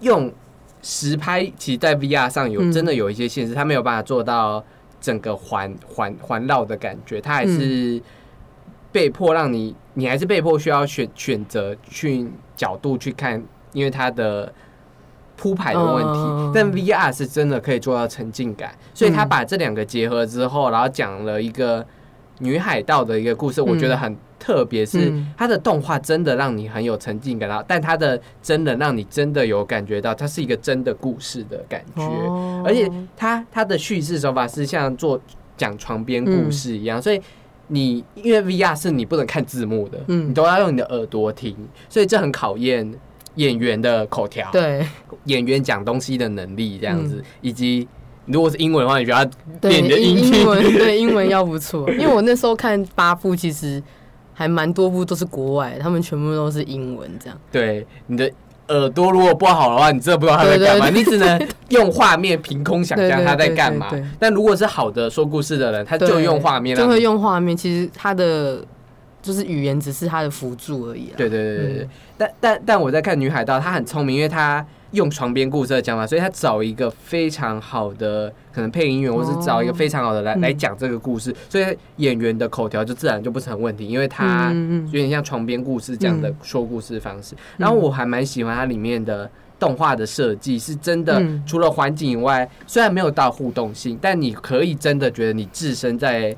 [0.00, 0.30] 用
[0.82, 4.62] 实拍，其实在 VR 上有嗯真的有一些限制，它没有办法做到
[5.00, 7.98] 整个环环环绕的感觉，它还是
[8.92, 14.52] 被迫让你，你还是被迫需要选选择去角度去看，因为它的。
[15.36, 16.52] 铺排的问题，嗯。
[16.54, 19.28] 但 VR 是真的可以做到沉浸感，所以他嗯。
[19.28, 21.84] 把这两个结合之后，然后讲了一个
[22.38, 25.32] 女海盗的一个故事，我觉得很特别，是嗯。
[25.36, 32.62] 它的动画真的让你很有沉浸感，然后但它的真的让你真的有感觉到它是一个真的故事的感觉，哦。
[32.66, 35.20] 而且它它的叙事手法是像做
[35.56, 37.20] 讲床边故事一样，所以。
[37.68, 40.30] 你因为 VR 是你不能看字幕的，嗯。
[40.30, 41.52] 你都要用你的耳朵听，
[41.88, 42.88] 所以这很考验
[43.36, 44.86] 演员的口条，对。
[45.24, 47.24] 演员讲东西的能力这样子，嗯。
[47.40, 47.86] 以及
[48.26, 53.82] 如果是英文的话，你觉得对你的英英文对 英文要不错，因为我那时候看八部，其实
[54.32, 57.38] 还蛮多部都是国外，他们全部都是英文这样。
[57.50, 58.30] 对你的
[58.68, 63.88] 耳朵如果不好的话，你真的不知道他在干嘛，你只能用画面凭空想象他在干嘛。
[64.18, 68.60] 但如果是好的说故事的人，他就用画面就会用画面，其实他的
[69.26, 71.14] 就是语言只是他的辅助而已啊。
[71.16, 71.82] 对对对对对。
[71.82, 81.64] 嗯但但但我在看女海盗，她很聪明，因为她用床边故事的讲法，所以她找一个非常好的可能配音员，或是找一个非常好的来、嗯来讲这个故事，所以
[81.96, 84.50] 演员的口条就自然就不成问题，因为他
[84.86, 87.34] 有点像床边故事这样的嗯说故事方式。
[87.58, 89.28] 然后我还蛮喜欢它里面的。
[89.58, 96.36] 动画的设计是真的嗯，除了环境以外，虽然没有到互动性，但你可以真的觉得你置身在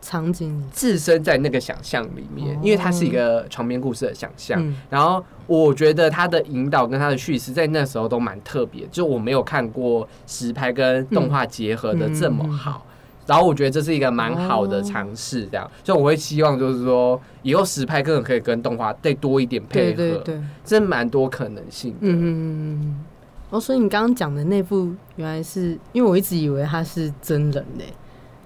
[0.00, 4.60] 场景里，置身在那个想象里面，哦因为它是一个床边故事的想象。
[4.64, 12.86] 嗯然后我觉得它的引导跟它的叙事在那时候都蛮特别，就我没有看过实拍跟动画结合的这么好。
[13.26, 21.98] 然后我觉得这是一个蛮好的尝试，这样，所以我会希望就是说，以后实拍更可以跟动画再多一点配合，对对对，这蛮多可能性的。
[22.00, 23.04] 嗯嗯嗯嗯。
[23.50, 27.84] 哦，所以你刚刚讲的那部原来是因为我一直以为它是真人呢，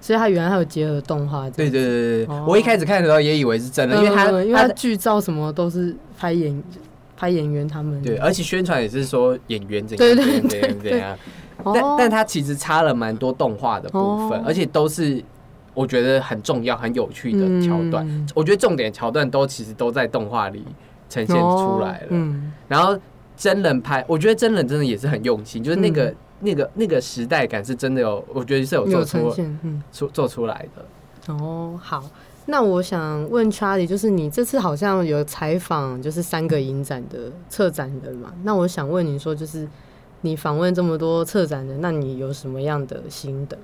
[0.05, 1.49] 所以它原来还有结合动画。
[1.49, 6.63] 对对对对我一开始看的时候也以为是真的，因为它嗯因为它它的剧照什么都是拍演
[7.17, 7.99] 拍演员他们。
[8.03, 11.17] 对，而且宣传也是说演员怎样怎样怎对样怎样。
[11.63, 15.19] 哦，但但它其实插了蛮多动画的部分，哦而且都是
[15.73, 18.07] 我觉得很重要、很有趣的桥段。
[18.07, 20.63] 嗯我觉得重点桥段都其实都在动画里
[21.09, 22.05] 呈现出来了。
[22.05, 22.95] 哦嗯然后
[23.35, 29.81] 真人拍，我觉得真人真的也是很用心，就是那个、嗯那个那个时代感是真的有，我觉得是有做呈出现，嗯。
[29.91, 31.33] 出做出来的。
[31.33, 32.03] 哦，好，
[32.45, 38.33] 那我想问 Charlie，就是你这次好像有采访，就是三个影展的策展人嘛？
[38.43, 39.67] 那我想问你说，就是
[40.21, 43.57] 你访问这么多策展人，那你有什么样的心得？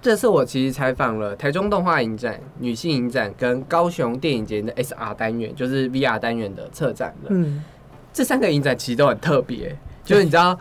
[0.00, 7.30] 这次我其实采访了台中动画影展、女性影展跟高雄电影节的 SR 单元，就是 VR 单元的策展人。
[7.30, 7.64] 嗯，
[8.12, 9.74] 这三个影展其实都很特别，
[10.04, 10.58] 就是你知道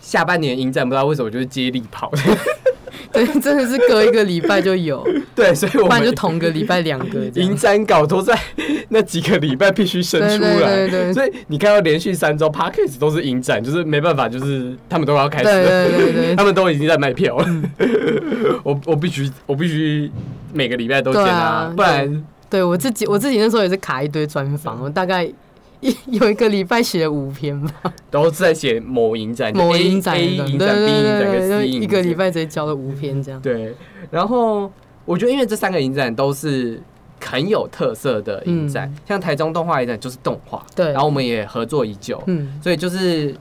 [0.00, 2.10] 下半年影展不知道为什么就是接力跑，
[3.12, 7.56] 对，真的是隔一个礼拜就有， 对，所以我不然就同个礼拜两个影。
[7.56, 8.38] 展稿都在
[8.90, 17.46] 那几个礼拜必须生出来，对对对所以你看到连续三周 p a c k a g e 都是影展，就是没办法，就是他们都要开始对了，对对对他们都已经在卖票了，
[18.62, 20.10] 我我必须我必须
[20.52, 25.34] 每个礼拜都见对啊啊，不然对，我自己我自己那时候也是卡一堆专访，我大概一
[26.10, 27.72] 有一个礼拜写了五篇吧，
[28.10, 33.40] 都是在写某影展，某影展影展、B 影展影一个礼拜直接交了五篇这样。
[33.40, 33.74] 对，
[34.10, 34.70] 然后
[35.04, 36.80] 我觉得因为这三个影展都是
[37.20, 38.98] 很有特色的影展，嗯。
[39.06, 40.86] 像台中动画影展就是动画，对。
[40.86, 42.60] 然后我们也合作已久，嗯。
[42.62, 43.34] 所以就是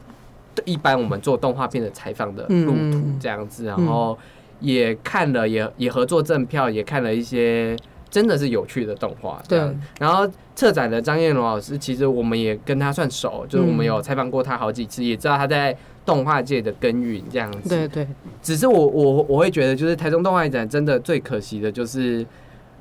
[0.65, 4.17] 一般我们做动画片的采访的路途这样子，然后
[4.59, 7.75] 也看了也也合作赠票，也看了一些
[8.09, 9.69] 真的是有趣的动画，这样。
[9.69, 17.69] 对然后策展的张彦龙老师，其实我们也跟他算熟，就是我们嗯有采访过他好几次，也知道他在动画界的耕耘这样子。
[17.69, 18.07] 对对，
[18.41, 22.25] 只是我我我会觉得，就是台中动画展真的最可惜的就是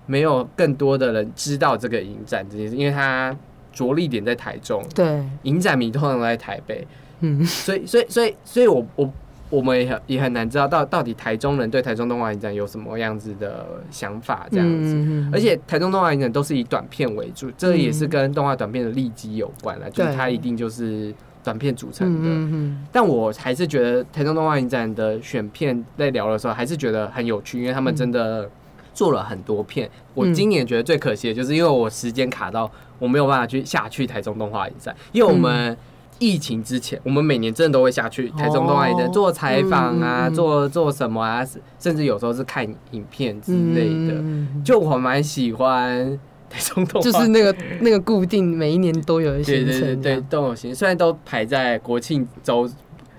[0.07, 3.37] 没有更多的人知道这个影展这件事，因为它
[3.73, 6.87] 着力点在台中，对，影展迷通常都在台北，
[7.21, 9.12] 嗯，所以所以所以所以我我
[9.49, 14.95] 我们也很也很难知道到到底台中人对台中动画影展有什么样子的想法这样子。
[14.95, 22.77] 嗯而且台中动画影展都是以短片为主，这也是跟动画短片的利基有关了，就是它一定就是短片组成的。
[22.91, 28.51] 但我还是觉得台中动画影展的选片在聊的时候，还是觉得很有趣，因为他们真的
[28.93, 29.89] 做了很多片。
[30.15, 35.77] 我今年觉得最可惜的就是因为我时间卡到，我没有办法去下去台中动画影展，因为我们。
[36.18, 41.44] 疫情之前，我们每年真的都会下去台中动画影展哦做采访啊，做做什么啊，
[41.79, 44.20] 甚至有时候是看影片之嗯，类的。
[44.20, 52.68] 嗯就我蛮喜欢台中动画，就是那个那个固定每一年都有一些行程，对对对，都有行，虽然都排在国庆周，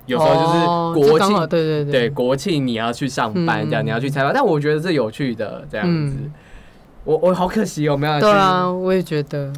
[0.06, 2.10] 有时候哦就是国庆，对对对。
[2.10, 6.16] 国庆你要去上班嗯这样，你要去采访，但我觉得是有趣的这样子。
[6.20, 6.32] 嗯。
[7.04, 8.20] 我我好可惜哦，没有去。
[8.22, 9.54] 对啊，我也觉得，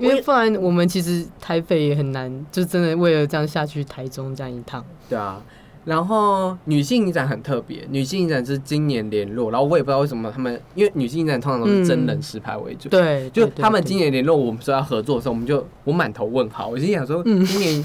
[0.00, 4.84] 因为不然我们其实台北也很难，就真的为了这样下去台中这样一趟。
[5.08, 5.42] 对啊。
[5.84, 17.84] 然后女性影展很特别，女性影展是今年联络，然后我也不知道为什么他们，因为女性影展通常都是真人实拍为主，对，就他们今年联络我们说要合作的时候，我们就我满头问号，我心想说，嗯今年，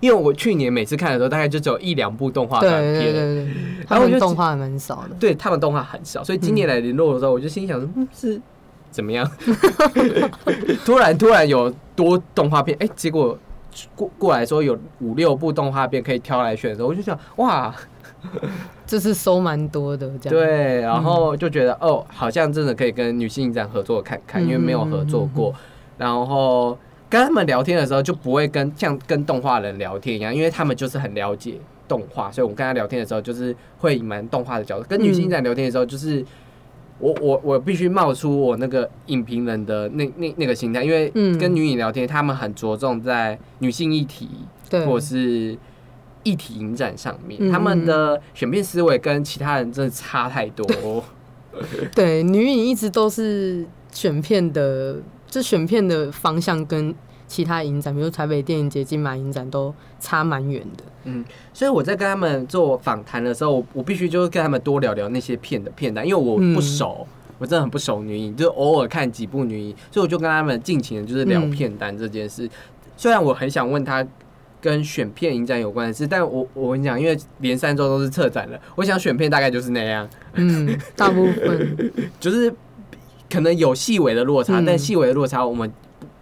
[0.00, 5.10] 因为我去年每次看的时候，大概就只有一两部动画片，对对对，然他后我就们动画还蛮少的。
[5.20, 8.40] 对他们动画很少，所以今年来联络的时候，我就心想说，嗯，是
[8.96, 9.30] 怎么样？
[10.86, 13.38] 突然突然有多动画片，哎、结果
[13.94, 17.74] 过过来说有五六部动画片可以挑来选的时候，我就想，哇，
[18.86, 20.46] 就是收蛮多的这样。
[20.46, 25.54] 对，然后就觉得、哦，好像真的可以跟女性影展合作看看，因为没有合作过。
[25.98, 26.78] 然后
[27.10, 34.86] 跟他们聊天的时候就不会跟像跟动画人聊天一样，因为他们就是很了解动画，所以我跟他聊天的时候就是会隐瞒动画的角度。
[34.88, 36.24] 跟女性展聊天的时候，就是
[36.98, 44.28] 我我我必须冒出我那个影评人的那那那个心态，因为嗯跟女影聊天，他们很着重在女性议题
[44.70, 45.56] 对，或是
[46.22, 51.04] 议题影展上面，嗯他们的选片思维跟其他人真的差太多。
[51.94, 54.96] 对，女影一直都是选片的，
[55.28, 56.94] 就选片的方向跟
[57.26, 60.84] 其他影展，比如台北电影节、金马影展都差蛮远的。
[61.04, 67.06] 嗯，所以我在跟他们做访谈的时候，我我必须就是跟他们多聊聊那些片的片单，因为我不熟，
[67.38, 72.48] 我真的很不熟女影，就偶尔看几部女影，所以我就跟他们尽情的就是聊片单这件事。
[72.96, 74.04] 虽然我很想问他
[74.60, 82.52] 跟选片影展有关的事，但我我跟你讲，因为连三周都是策展了，我想选片大概就是那样，嗯，大部分 就是
[83.30, 85.70] 可能有细微的落差，嗯但细微的落差我们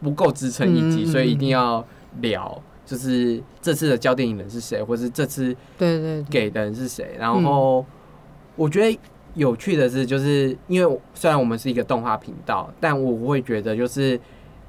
[0.05, 1.85] 不不够支撑一集，嗯嗯嗯所以一定要
[2.21, 2.63] 聊。
[2.87, 7.17] 就是这次的焦点影人是谁，或是这次对对对，给的人是谁。
[7.19, 7.83] 然后
[8.57, 9.01] 我觉得
[9.33, 14.21] 有趣的是，就是因为虽然我们是一个动画频道，但我会觉得就是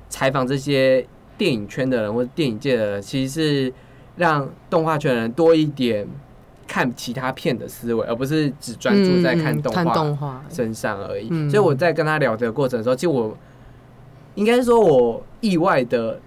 [0.08, 1.06] 采访这些
[1.38, 3.74] 电影圈的人或者电影界的人，其实是
[4.16, 6.08] 让动画圈的人多一点
[6.66, 11.28] 看其他片的思维，而不是只专注在看动画动画，身上而已。
[11.32, 13.38] 嗯所以我在跟他聊的过程的时候，其实我
[14.36, 16.20] 应该说，我意外的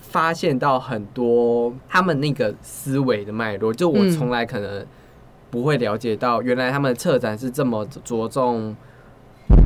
[0.00, 4.86] 发现到很多他们那个思维的脉络，就我嗯从来可能
[5.50, 8.74] 不会了解到，原来他们的策展是这么着重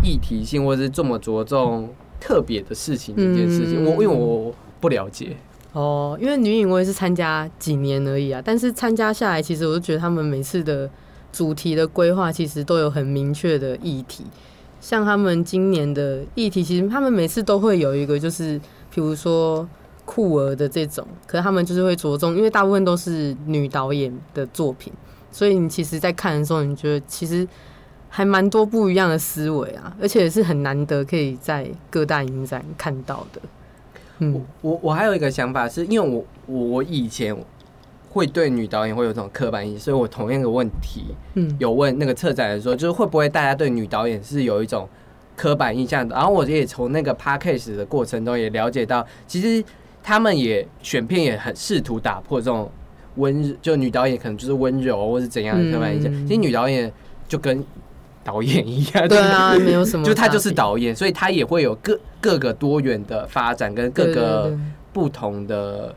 [0.03, 1.91] 议题性，或者是这么着重
[2.21, 3.85] 特别的事情这件事情。
[3.85, 5.37] 嗯我因为我不了解，
[5.73, 10.89] 哦，因为女影我也是参加几年而已啊，但是参加下来，其实我就觉得他们每次的
[11.33, 14.25] 主题的规划其实都有很明确的议题。
[14.81, 18.59] 像他们今年的议题，其实他们每次都会有一个，就是
[18.95, 19.69] 比如说
[20.05, 24.93] 酷儿的这种，可是他们就是会着重，因为大部分都是女导演的作品，
[25.31, 27.47] 所以你其实，在看的时候，你觉得其实
[28.09, 33.41] 还蛮多不一样的思维啊，而且是很难得可以在各大影展看到的。
[34.21, 37.37] 嗯我我我还有一个想法是，因为我我以前
[38.19, 41.05] 会对女导演会有这种刻板印象，所以我同样的问题
[41.35, 44.89] 嗯，有问那个策展人说，就是会不会大家对女导演是有一种
[45.37, 46.17] 刻板印象的？
[46.17, 49.65] 然后我也从那个 podcast 的过程中也了解到，其实
[50.03, 52.69] 他们也选片也很试图打破这种
[53.15, 56.13] 温，就女导演可能就是温柔或是怎样的刻板印象。
[56.13, 56.93] 嗯其实女导演
[57.29, 57.65] 就跟
[58.25, 64.53] 导演一样，对啊，没有什么，就她就是导演，所以她也会有各各个多元的发展跟各个
[64.93, 65.95] 不同的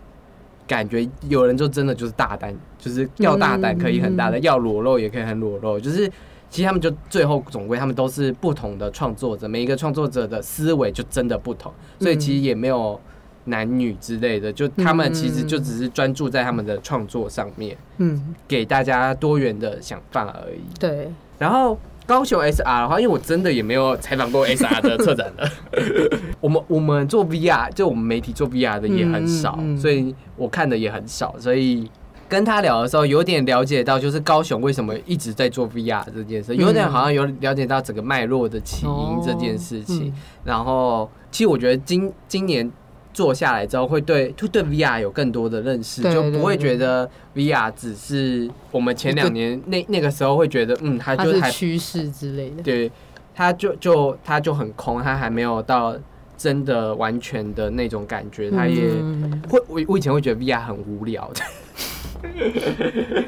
[0.71, 1.07] 感觉。
[1.27, 5.77] 有人就真的就是大胆，就是要大胆可以很大胆，嗯要裸露也可以很裸露。
[5.77, 6.09] 就是
[6.49, 12.99] 其实他们就最后总归他们都是不同的创作者，每一个创作者的思维就真的不同，所以其实也没有
[13.45, 20.61] 男女之类的，就他们其实就只是专注在他们的创作上面，嗯，给大家多元的想法而已。
[20.79, 25.49] 对，然后高雄 SR 的话，因为我真的也没有采访过 SR 的策展的，
[26.41, 31.89] 我们我们做 VR，就我们媒体做 VR 的也很少，嗯嗯嗯所以我看的也很少，所以。
[32.31, 40.07] 跟他聊的时候，有点了解到，就是高雄为什么一直在做 VR 这件事，有点好像有了解到整个脉络的起因这件事情。
[40.07, 40.13] 嗯
[40.45, 42.71] 然后，其实我觉得今今年
[43.13, 52.91] 做下来之后，会对会对 VR 有更多的认识，对就不会对觉得 VR 只是我们前两年那那个时候会觉得，嗯，它它就是还趋势之类的，对，
[53.35, 55.95] 它就就它就很空，它还没有到
[56.37, 61.41] 真的完全的那种感觉，它也嗯会我我以前会觉得 VR 很无聊的，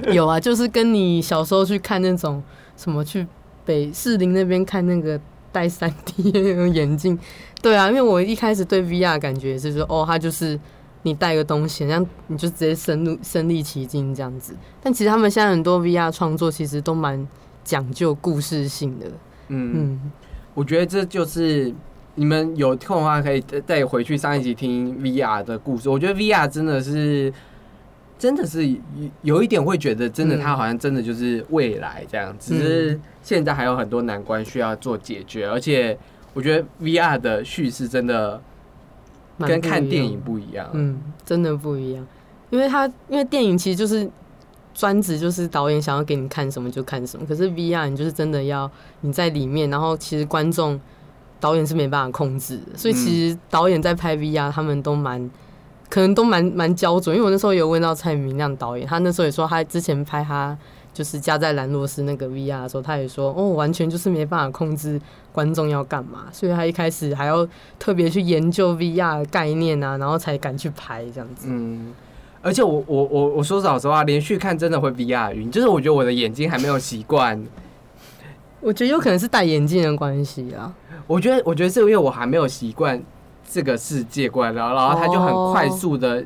[0.13, 2.41] 有啊，就是跟你小时候去看那种
[2.75, 3.25] 什么去
[3.65, 5.19] 北士林那边看那个
[5.51, 7.17] 戴三 D 那种眼镜，
[7.63, 10.59] 对啊，因为我一开始对 VR 感觉是说，哦，它就是
[11.01, 14.53] 你带个东西，像你就直接身入身临其境这样子。
[14.81, 17.27] 但其实他们现在很多 VR 创作其实都蛮
[17.63, 19.07] 讲究故事性的，
[19.47, 20.11] 嗯，嗯，
[20.53, 21.73] 我觉得这就是。
[22.15, 25.89] 你们有空的话，可以再再回去上一集听 VR 的故事。
[25.89, 27.33] 我觉得 VR 真的是，
[28.19, 28.77] 真的是有
[29.23, 35.47] 有一点会觉得，真的嗯它好像真的就是未来这样，只是现在还有很多难关需要做解决。
[35.47, 35.97] 而且
[36.33, 38.41] 我觉得 VR 的叙事真的
[39.39, 40.69] 跟看电影不一样。
[40.73, 42.05] 嗯，真的不一样，
[42.49, 44.09] 因为它因为电影其实就是
[44.73, 48.69] 专职，就是导演想要给你看什么就看什么，可是 VR 你就是真的要
[49.01, 50.79] 你在里面，然后其实观众
[51.39, 55.29] 导演是没办法控制的，所以其实导演在拍 VR 他们都蛮。
[55.89, 60.57] 可能都蛮蛮焦灼，因为我那时候有问到蔡明亮导演，他那时候也说他之前拍他
[60.91, 64.99] 就是加在兰洛斯那个 VR 的时候，他也说哦，完全就是没办法控制
[65.33, 67.45] 观众要干嘛，所以他一开始还要
[67.77, 71.47] 特别去研究 VR 的概念啊，然后才敢去拍这样子。
[71.49, 71.91] 嗯，
[72.41, 77.43] 而且我我我我说老实话，连续看真的会 VR 晕，就是我觉得我的眼睛还没有习惯。
[78.61, 80.73] 我觉得有可能是戴眼镜的关系啊。
[81.07, 83.03] 我觉得我觉得是因为我还没有习惯
[83.49, 86.23] 这个世界观，然后然后他就很快速的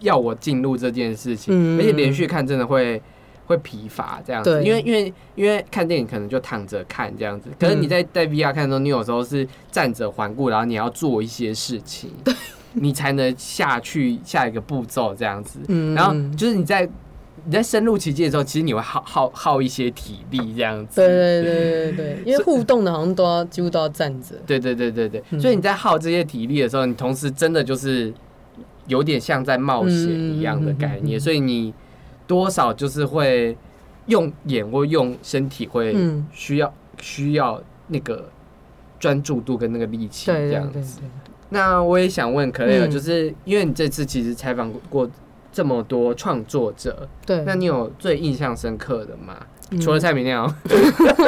[0.00, 3.00] 要我进入这件事情，嗯而且连续看真的会。
[3.48, 12.10] 会疲乏这样子，因为因为因为看电影可能就躺着看这样子，可是你在在 VR 看的时候，你有时候是站着环顾，然后你要做一些事情，
[12.74, 15.58] 你才能下去下一个步骤这样子。
[15.68, 15.94] 嗯。
[15.94, 16.88] 然后就是你在
[17.44, 20.96] 你在深入其境的时候，其实你会耗耗耗一些体力这样子。
[20.96, 24.34] 对对对对对， 因为互动的好像都要几乎都要站着。
[24.46, 25.40] 对对对对对，嗯。
[25.40, 28.12] 所以你在耗这些体力的时候，你同时真的就是
[28.86, 31.20] 有点像在冒险一样的概念，嗯嗯嗯嗯。
[31.20, 31.72] 所以你
[32.28, 33.56] 多少就是会
[34.06, 36.24] 用眼或用身体会嗯。
[36.32, 38.28] 需要、需要那个
[39.00, 41.00] 专注度跟那个力气这样子。
[41.48, 42.90] 那我也想问可雷尔，嗯。
[42.90, 45.10] 就是因为你这次其实采访过
[45.50, 49.34] 这么多创作者，对，那你有最印象深刻的吗？
[49.70, 49.80] 嗯。
[49.80, 50.54] 除了蔡明亮，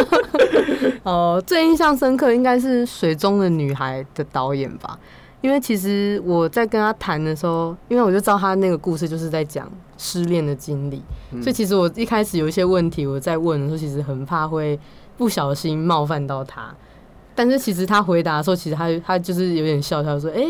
[1.03, 4.99] 哦，最印象深刻应该是《水中的女孩》的导演吧，
[5.41, 9.71] 因为其实我在跟他谈的时候，因为我就知道他那个故事就是在讲
[10.03, 14.81] 失恋的经历，嗯所以其实我一开始有一些问题我在问的时候，其实很怕会
[15.19, 16.75] 不小心冒犯到他，
[17.35, 20.41] 但是其实他回答的时候，其实他他就是有点笑笑说：“哎、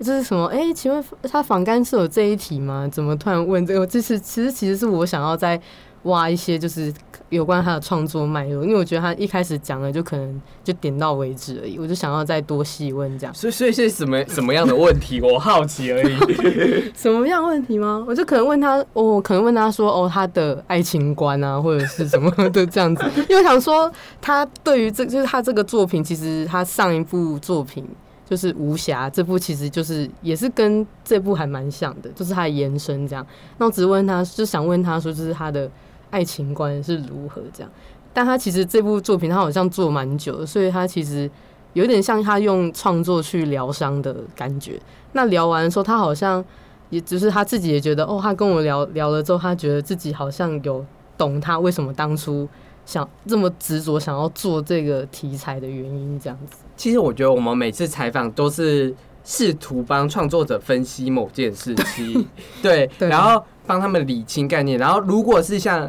[0.00, 0.46] 这是什么？
[0.46, 2.88] 哎、请问他访干是有这一题吗？
[2.90, 3.86] 怎么突然问这个？
[3.86, 5.60] 这是其实其实是我想要再
[6.04, 6.92] 挖一些就是
[7.28, 13.34] 有关他的创作脉络，因为我觉得他一开始讲的就可能就点到为止而已，我就想要再多细问这样。
[13.34, 15.20] 所以所以是什么什么样的问题？
[15.20, 16.16] 我好奇而已。
[16.96, 18.04] 什么样问题吗？
[18.08, 23.90] 我就可能问他，我，可能问他说，哦，他的爱情观啊，或者是什么的这样子，因为我想说
[24.20, 27.86] 他对于这就是他这个作品，其实他上一部作品
[28.28, 33.24] 就是《无暇》这部，其实就是也是跟这部还蛮像的，就是他的延伸这样。
[33.58, 35.70] 那我只是问他，就想问他说，就是他的
[36.10, 37.70] 爱情观是如何这样。
[38.12, 41.30] 但他其实这部作品他好像做蛮久的，所以他其实
[41.74, 44.80] 有点像他用创作去疗伤的感觉。
[45.12, 46.44] 那聊完的时候，他好像
[46.88, 50.84] 也只是他自己也觉得，哦，他跟我聊聊了之后，他觉得自己好像有
[51.16, 52.48] 懂他为什么当初
[52.84, 56.56] 想这么执着想要做这个题材的原因，这样子。
[56.76, 58.92] 其实我觉得我们每次采访都是
[59.30, 62.26] 试图帮创作者分析某件事情，
[62.60, 63.08] 对，对。
[63.08, 64.76] 然后帮他们理清概念。
[64.76, 65.88] 然后如果是像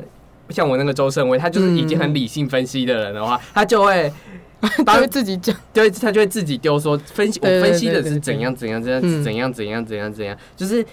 [0.50, 4.14] 像我那个周胜威，他就是已经很理性分析的人的话，他就会
[4.86, 9.24] 他会自己讲，就会他就会自己丢说分析我对对分析的对对对是怎样怎样怎样嗯。
[9.24, 10.86] 怎样怎样怎样怎样，就是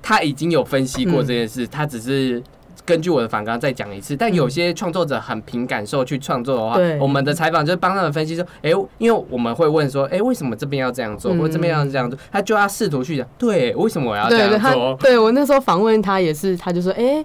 [0.00, 2.42] 他已经有分析过这件事，他只是。
[2.84, 11.38] 根据我的反纲再讲一次，但有些创作者很凭感受去创作的话对，我们的采访就是帮他们分析说，哎、因为我们会问说，哎、为什么这边要这样做，嗯。
[11.38, 14.96] 或者这边要这样做，他就要试图去讲，对，为什么我要这样做？
[15.00, 17.24] 对我那时候访问他也是，他就说，哎、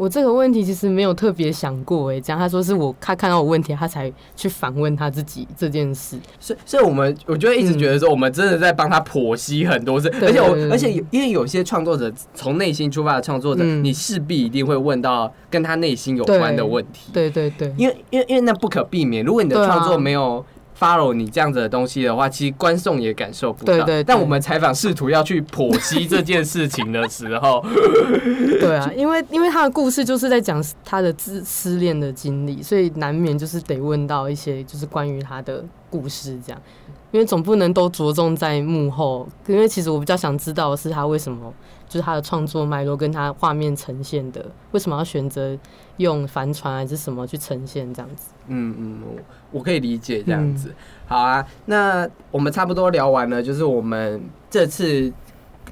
[0.00, 6.18] 我这个问题其实没有特别想过，哎，这样他说是我他看到我问题，他才去反问他自己这件事。
[6.38, 10.28] 所以，所以我们我就会一直觉得说，我们真的在帮他剖析很多事，对。
[10.28, 13.84] 而且我而且有因为有些创作者从内心出发的创作者，嗯。
[13.84, 19.22] 你势必一定会问到跟他内心有关的问题，对对对，因为因为因为那不可避免。
[19.22, 20.42] 如果你的创作没有
[20.80, 23.84] follow 你这样子的东西的话，其实观众也感受不到。
[23.84, 27.62] 对但我们采访试图要去剖析这件事情的时候，
[28.58, 36.62] 对啊，因为因为他的故事就是在讲他的自失恋的经历，所以难免就是得问到一些就是关于他的故事这样，
[37.10, 41.52] 因为总不能都着重在幕后，因为其实我比较想知道的是他为什么
[41.88, 45.58] 就是他的创作脉络跟他画面呈现的，为什么要选择
[46.00, 48.32] 用帆船还是什么去呈现这样子？
[48.48, 50.74] 嗯嗯，我我可以理解这样子。
[51.06, 55.12] 好啊，那我们差不多聊完了，就是我们这次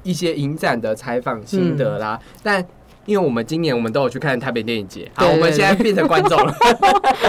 [0.03, 2.19] 一些影展的采访心得啦。
[2.43, 2.63] 但
[3.05, 6.53] 因为我们今年我们都有去看台北电影节，好，我们现在变成观众了。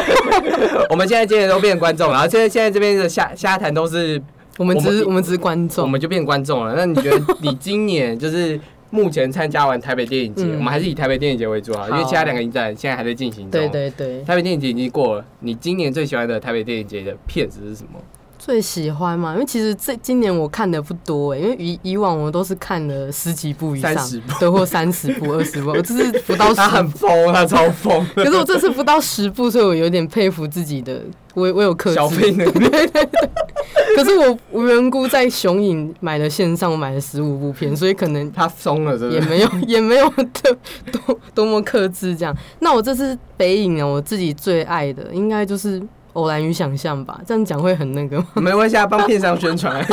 [0.91, 4.21] 我们现在今年都变成观众了，然后现在现在这边的虾虾谈都是，
[4.59, 6.75] 我们只是我们只是观众我，们就变观众了。
[6.77, 8.61] 那你觉得你今年就是？
[8.91, 13.53] 目前参加完台北电影节，嗯我们还是以台北电影节为主啊，因为其他两个影展现在还在进行中。
[13.53, 18.01] 对对对，台北电影节已经过了，你今年最喜欢的台北电影节的片子是什么？
[18.39, 28.03] 最喜欢嘛，因为其实这今年我看的不多哎，因为以以往我都是看了十几部以上，30部对，或三十部、 二十部，我这次不到十他很疯，他超疯。
[28.15, 31.03] 可是我这次不到十部，所以我有点佩服自己的，
[31.35, 31.97] 我我有克制。
[31.97, 32.47] 小兵的，
[33.97, 38.97] 可是我无缘故在雄影买了线上买了十五部片，所以可能他松了？
[39.11, 40.57] 也没有 也没有特
[40.93, 42.37] 多多么克制这样。
[42.61, 45.81] 那我这次北影呢，我自己最爱的应该就是
[46.15, 47.21] 《偶然与想象》吧。
[47.27, 48.27] 这样讲会很那个吗？
[48.43, 49.85] 没关系，啊，帮片商宣传。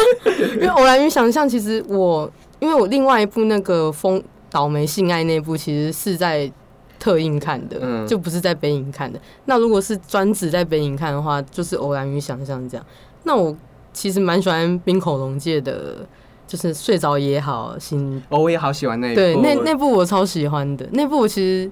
[0.55, 6.51] 因为《偶然与想象》其实我因为我另外一部那个《风倒霉性爱》那部其实是在
[6.99, 9.19] 特映看的，嗯就不是在北影看的。
[9.45, 12.85] 那如果是专职在北影看的话，就是《偶然与想象》这样。
[13.23, 13.55] 那我
[13.97, 16.07] 其实蛮喜欢冰口龙介的，
[16.45, 19.15] 就是睡着也好，醒哦，我也好喜欢那一部。
[19.15, 21.71] 对，那那部我超喜欢的，那部我其实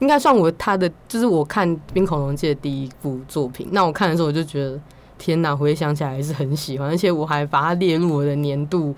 [0.00, 3.68] 应该算我他的，就是我看冰恐龙界的第一部作品。
[3.70, 4.80] 那我看的时候我就觉得，
[5.16, 8.92] 天哪，回想起来还是很喜欢，而且我还把它列入我的年度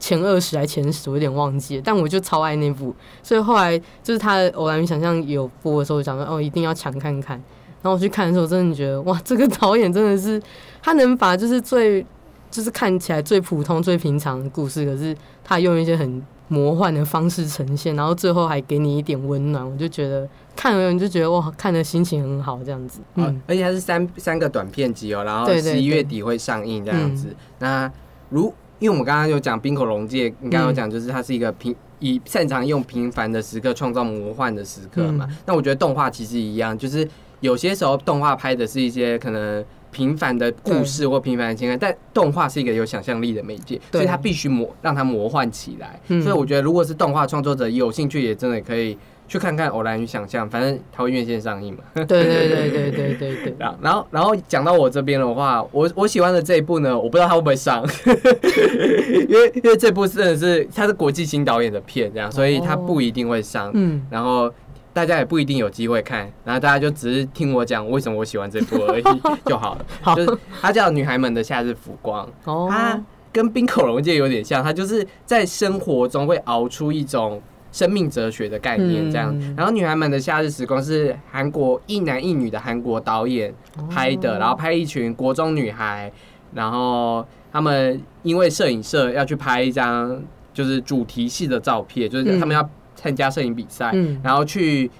[0.00, 2.94] 前二十还前十，我有点忘记了，但我就超爱那部。
[3.22, 7.36] 所以后来就是他的《偶然与想象》有播的时候，我想说哦，一定要抢看看。
[7.80, 10.42] 然后我去看的时候，我真的觉得哇，这个导演真的是
[10.88, 12.02] 他能把就是最
[12.50, 15.14] 就是看起来最普通、最平常的故事，可是
[15.44, 20.26] 他用一些很魔幻的方式呈现，然后最后还给你一点温暖，我就觉得
[20.56, 23.00] 看了你就觉得哇，看的心情很好，这样子。
[23.16, 27.36] 嗯嗯，，而且它是三三个短片集哦，然后十一月底会上映这样子。
[27.58, 27.92] 那
[28.30, 28.46] 如
[28.78, 35.26] 因为我们刚刚有讲冰口龙介，你刚刚有讲就是它是一个平以擅长用平凡的时刻创造魔幻的时刻嘛。
[35.28, 37.06] 嗯那我觉得动画其实一样，就是
[37.40, 39.62] 有些时候动画拍的是一些可能。
[39.98, 45.98] 平凡的故事或平凡的情感，但动画是一个有想象力的媒介，所以它必须魔让它魔幻起来。
[46.06, 48.96] 嗯所以我觉得，如果是动画创作者有兴趣，也真的可以
[49.26, 51.80] 去看看《偶然与想象》，反正它会院线上映嘛。
[51.94, 53.56] 对对对对对对对。
[53.58, 63.72] 然后， 然后，然后讲到我这边的话，我我喜欢的这一部呢，我不知道它会不会上， 因为因为这部真的是它是国际新导演的片，这样，所以它不一定会上。
[63.74, 64.52] 嗯，然后
[64.92, 69.02] 大家也不一定有机会看，然后大家就只是听我讲为什么我喜欢这部而已
[69.46, 69.86] 就好了。
[70.02, 70.14] 好。
[70.14, 73.00] 就是它叫《女孩们的夏日浮光》，哦，它
[73.32, 79.32] 跟冰口龙界有点像，它就是在生活中会熬出一种生命哲学的概念这样。
[79.38, 83.54] 嗯然后《女孩们的夏日时光》是韩国一男一女的韩国导演
[83.90, 86.10] 拍的，哦然后拍一群国中女孩，
[86.54, 90.20] 然后他们因为摄影社要去拍一张
[90.52, 92.68] 就是主题系的照片，就是他们要
[93.00, 94.90] 参加摄影比赛，嗯然后去。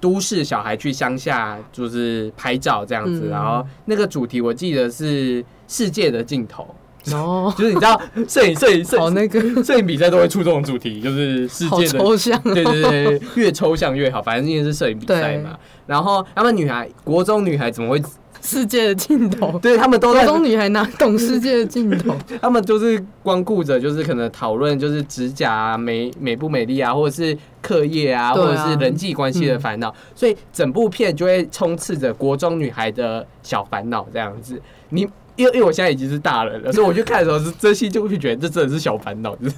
[0.00, 6.74] 都市小孩去乡下就是拍照这样子，嗯然后那个主题我记得是世界的尽头，
[7.12, 12.52] 哦， 就是你知道摄影摄影摄影好那个，摄影比赛都会出这种主题，就是世界的抽象哦。
[12.54, 15.56] 对对对，越抽象越好，反正因为是摄影比赛嘛。
[15.86, 18.02] 然后他们女孩，国中女孩怎么会？
[18.44, 22.14] 世界的尽头，对他们都高在，中女孩哪懂世界的尽头？
[22.42, 34.60] 他们就是光顾着就是可能讨论就是指甲啊美美不美丽啊，或者是课业啊，啊或者是人际关系的烦恼，所以整部片就会充斥着国中女孩的小烦恼这样子。
[34.90, 39.56] 你因为因为我现在已经是大人了，所以我去看的时候是真心就会觉得这真的是小烦恼，就是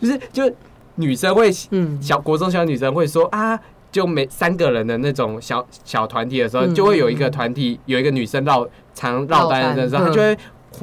[0.00, 0.56] 就是就
[0.96, 3.58] 女生会嗯，小国中小女生会说啊，
[3.94, 10.36] 就每三个人的那种小小团体的时候，嗯就会有一个团体有一个女生绕常绕单的时候，她就会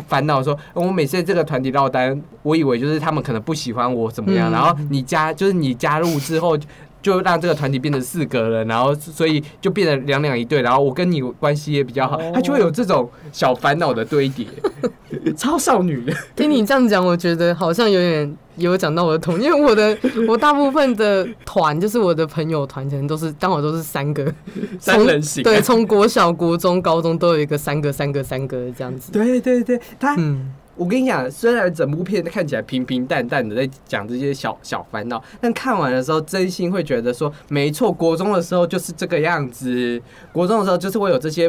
[0.07, 6.57] 烦恼说，我每次这个团体绕单，我以为就是他们可能不喜欢我怎么样，嗯然后你加就是你加入之后。
[7.01, 12.31] 就让这个团体变成四个人，然后所以就变成两两一对，然后我跟你关系也比较好，哦。
[12.33, 14.45] 她就会有这种小烦恼的堆叠，
[15.35, 16.05] 超少女。
[16.05, 16.13] 的。
[16.35, 19.97] 听你这样讲，我觉得好像有点有讲到我的痛，因为我的
[20.27, 24.33] 我大部分的团就是我的朋友团，可能都是刚好都是三个。
[24.79, 25.43] 三人行。
[25.43, 29.11] 对，从国小、国中、高中都有一个三个、三个、三个这样子。
[29.11, 30.51] 对对对，他嗯，
[30.81, 40.01] 我跟你讲，虽然整部片看起来平平淡淡的在讲这些小小烦恼，但看完的时候，真心会觉得说，没错，国中的时候就是这个样子，
[40.31, 41.47] 国中的时候就是会有这些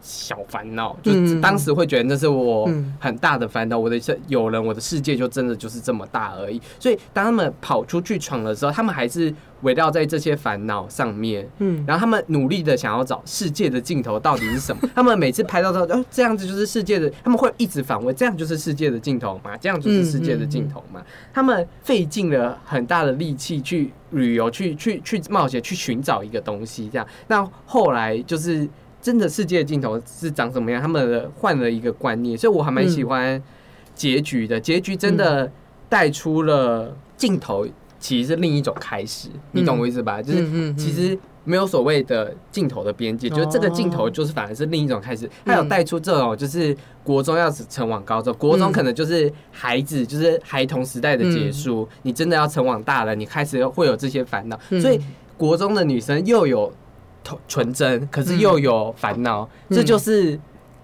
[0.00, 6.60] 小烦恼，就嗯当时会觉得那是我嗯很大的烦恼，我的世有人，我的世界就真的就是这么大而已。
[6.78, 9.32] 所以当他们跑出去闯的时候，他们还是
[9.62, 14.88] 围绕在这些烦恼上面，嗯，然后他们努力的想要找世界的尽头到底是什么？
[14.94, 19.56] 他们每次拍到之后，哦，这样子就是世界的，他们会一直反问，这样就是世界的尽头吗？
[19.56, 21.02] 这样就是世界的尽头吗？
[21.32, 27.06] 他们费尽了很大的力气去旅游，去去去冒险，去寻找一个东西，这样。
[27.26, 28.68] 那后来就是
[29.08, 30.82] 真的世界的尽头是长什么样？
[30.82, 33.42] 他们换了一个观念，所以我还蛮喜欢
[33.94, 34.60] 结局的。
[34.60, 35.50] 结局真的
[35.88, 37.66] 带出了尽头，
[37.98, 40.20] 其实是另一种开始，你懂我意思吧？
[40.20, 45.26] 就是其实没有所谓的尽头的边界，就是这个尽头就是反而是另一种开始。
[45.46, 55.00] 它有带出这种就是国中要成往高中，国中可能就是孩子就是孩童时代的结束，你真的要成往大了，你开始会有这些烦恼，嗯所以
[55.38, 56.70] 国中的女生又有
[57.46, 60.38] 纯真，可是又有烦恼，这就是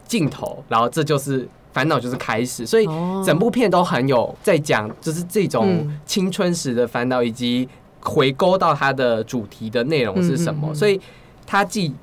[0.07, 3.23] 镜头，然后这就是烦恼就是开始，所以哦。
[3.25, 6.01] 整部片都很有在讲，就是这种嗯。
[6.05, 7.69] 青春时的烦恼，以及
[8.01, 10.75] 回勾到它的主题的内容是什么。
[10.75, 11.01] 所以
[11.47, 11.95] 它既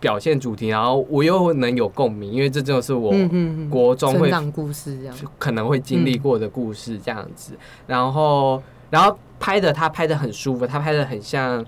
[0.00, 3.10] 表现主题，然后我又能有共鸣，因为这就是我
[3.70, 7.52] 国中会故事这样，可能会经历过的故事这样子。
[7.86, 11.64] 然后，然后拍的他拍的很舒服，他拍的很像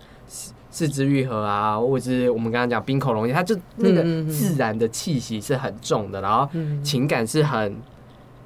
[0.77, 7.74] 四四肢愈合啊，或者是我们刚刚讲冰口龙，它就那个自然的气息是很重的，然后嗯情感是很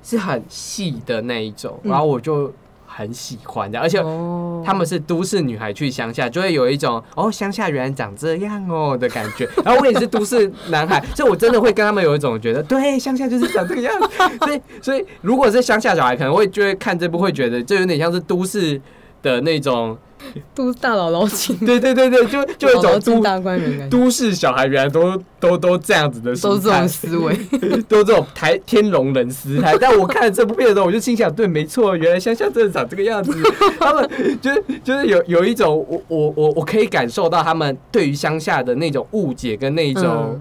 [0.00, 2.52] 是很细的那一种，嗯然后我就
[2.86, 9.48] 很喜欢的，而且哦他们是都市女孩去乡下，就会有一种哦，乡下原来长这样哦的感觉。
[9.64, 14.08] 然后我也是都市男孩，所以我真的会跟他们有一种觉得，对，乡下就是长这个样子。
[14.46, 18.80] 所以，所以如果是乡下小孩，可能会就会看这部，会觉得这有点像是都市
[19.22, 19.96] 的那种，
[20.54, 27.34] 都大佬老亲，对对对对，就 就一种都大观园感觉，都市小孩原来都都都这样子的都这种，思维，
[27.88, 29.76] 都这种台天龙人思态。
[29.80, 33.32] 但我看这部片的时候，我就心想，对，没错，原来乡下真的长这个样子。
[33.78, 34.08] 他们
[34.40, 40.04] 就是就是有有一种，我我我我可以感受到他们对于乡下的那种误解跟那一种。
[40.04, 40.40] 嗯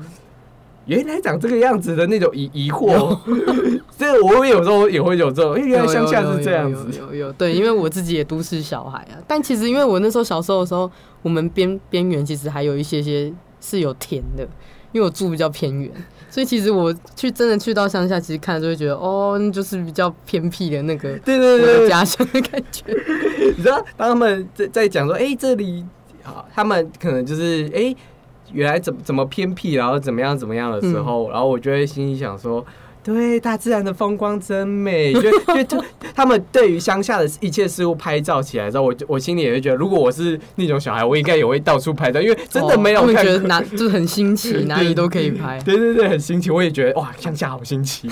[0.90, 3.18] 原来长这个样子的那种疑疑惑，
[3.98, 13.32] 这个 我有时候也会有这种，哎，原来乡下是这样子，有有对，因为我自己也都市小孩啊，但其实因为我那时候小时候的时候，我们边边缘其实还有一些些
[13.62, 14.44] 是有田的，
[14.92, 15.92] 因为我住比较偏远，
[16.30, 22.84] 所以其实我去真的去到乡下，其实看就会觉得哦，那就是比较偏僻的那个对对对，家乡的感觉。
[23.56, 25.86] 你知道，当他们在在讲说，哎、这里
[26.24, 27.96] 啊，他们可能就是哎、
[28.54, 32.66] 原来怎么怎么偏僻，然后怎么样怎么样的时候，然后我就会心里想说。
[33.02, 35.14] 对，大自然的风光真美。
[35.14, 35.84] 就就就
[36.14, 43.34] 他们对于乡下的一切事物拍照起来之后，我就我心里也会觉得，如果我是那种小孩，我应该也会到处拍照，因为真的没有哦他们看过。
[43.34, 45.60] 觉得哪就是很新奇，哪里都可以拍。
[45.62, 48.12] 对 对对，很新奇，我也觉得哇，乡下好新奇。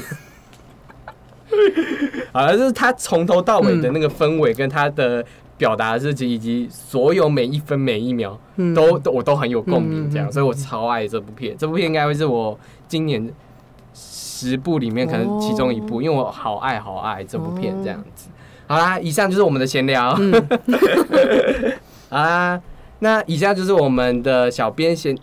[2.32, 5.24] 好了，就是他从头到尾的那个氛围，跟他的
[5.58, 8.74] 表达的事情，以及所有每一分每一秒，嗯。
[8.74, 10.30] 都都我都很有共鸣，这样，嗯。
[10.30, 11.56] 嗯嗯所以我超爱这部片。
[11.58, 13.34] 这部片应该会是我今年
[13.94, 18.30] 十部里面可能其中一部，因为我好爱好爱这部片，这样子。
[18.68, 20.16] 好啦，以上就是我们的闲聊。
[20.20, 20.32] 嗯。
[22.10, 22.62] 好啦，
[23.00, 25.18] 那以下就是我们的小编闲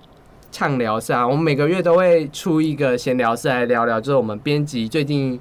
[0.51, 5.39] 畅聊室啊，我们每个月都会出一个闲聊室来聊聊，就是我们编辑最近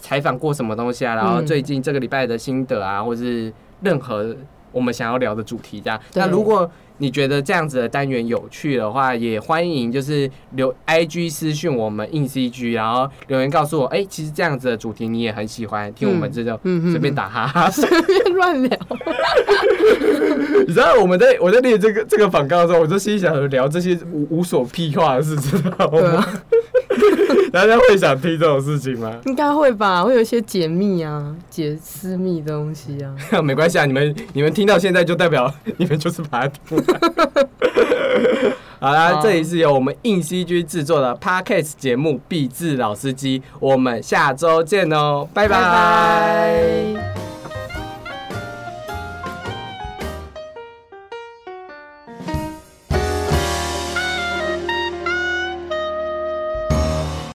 [0.00, 1.46] 采访过什么东西啊，然后嗯。
[1.46, 3.52] 最近这个礼拜的心得啊，或是
[3.82, 4.34] 任何
[4.72, 6.00] 我们想要聊的主题这样。
[6.14, 16.60] 那如果你觉得这样子的单元有趣的话，也欢迎就是留 IG 私讯我们硬 CG，然后留言告诉我，哎、其实这样子的主题你也很喜欢，听我们这种
[16.90, 17.70] 随便打哈哈。
[17.72, 18.78] 随便乱聊，
[20.68, 26.26] 你知道我们在我在列这个这个广告的时候，我就心想聊这些无无所屁话的事，知道吗？
[27.52, 29.12] 大家会想听这种事情吗？
[29.26, 33.14] 应该会吧，会有一些解密啊、解私密的东西啊。
[33.42, 36.86] 没关系啊，你们你们听到现在就代表你们就是把它听完。
[38.80, 45.64] 好啦，好这里是由我们硬 CG 制作的 Podcast 节目《必智老司机》，我们下周见哦，拜拜拜
[46.94, 47.29] 拜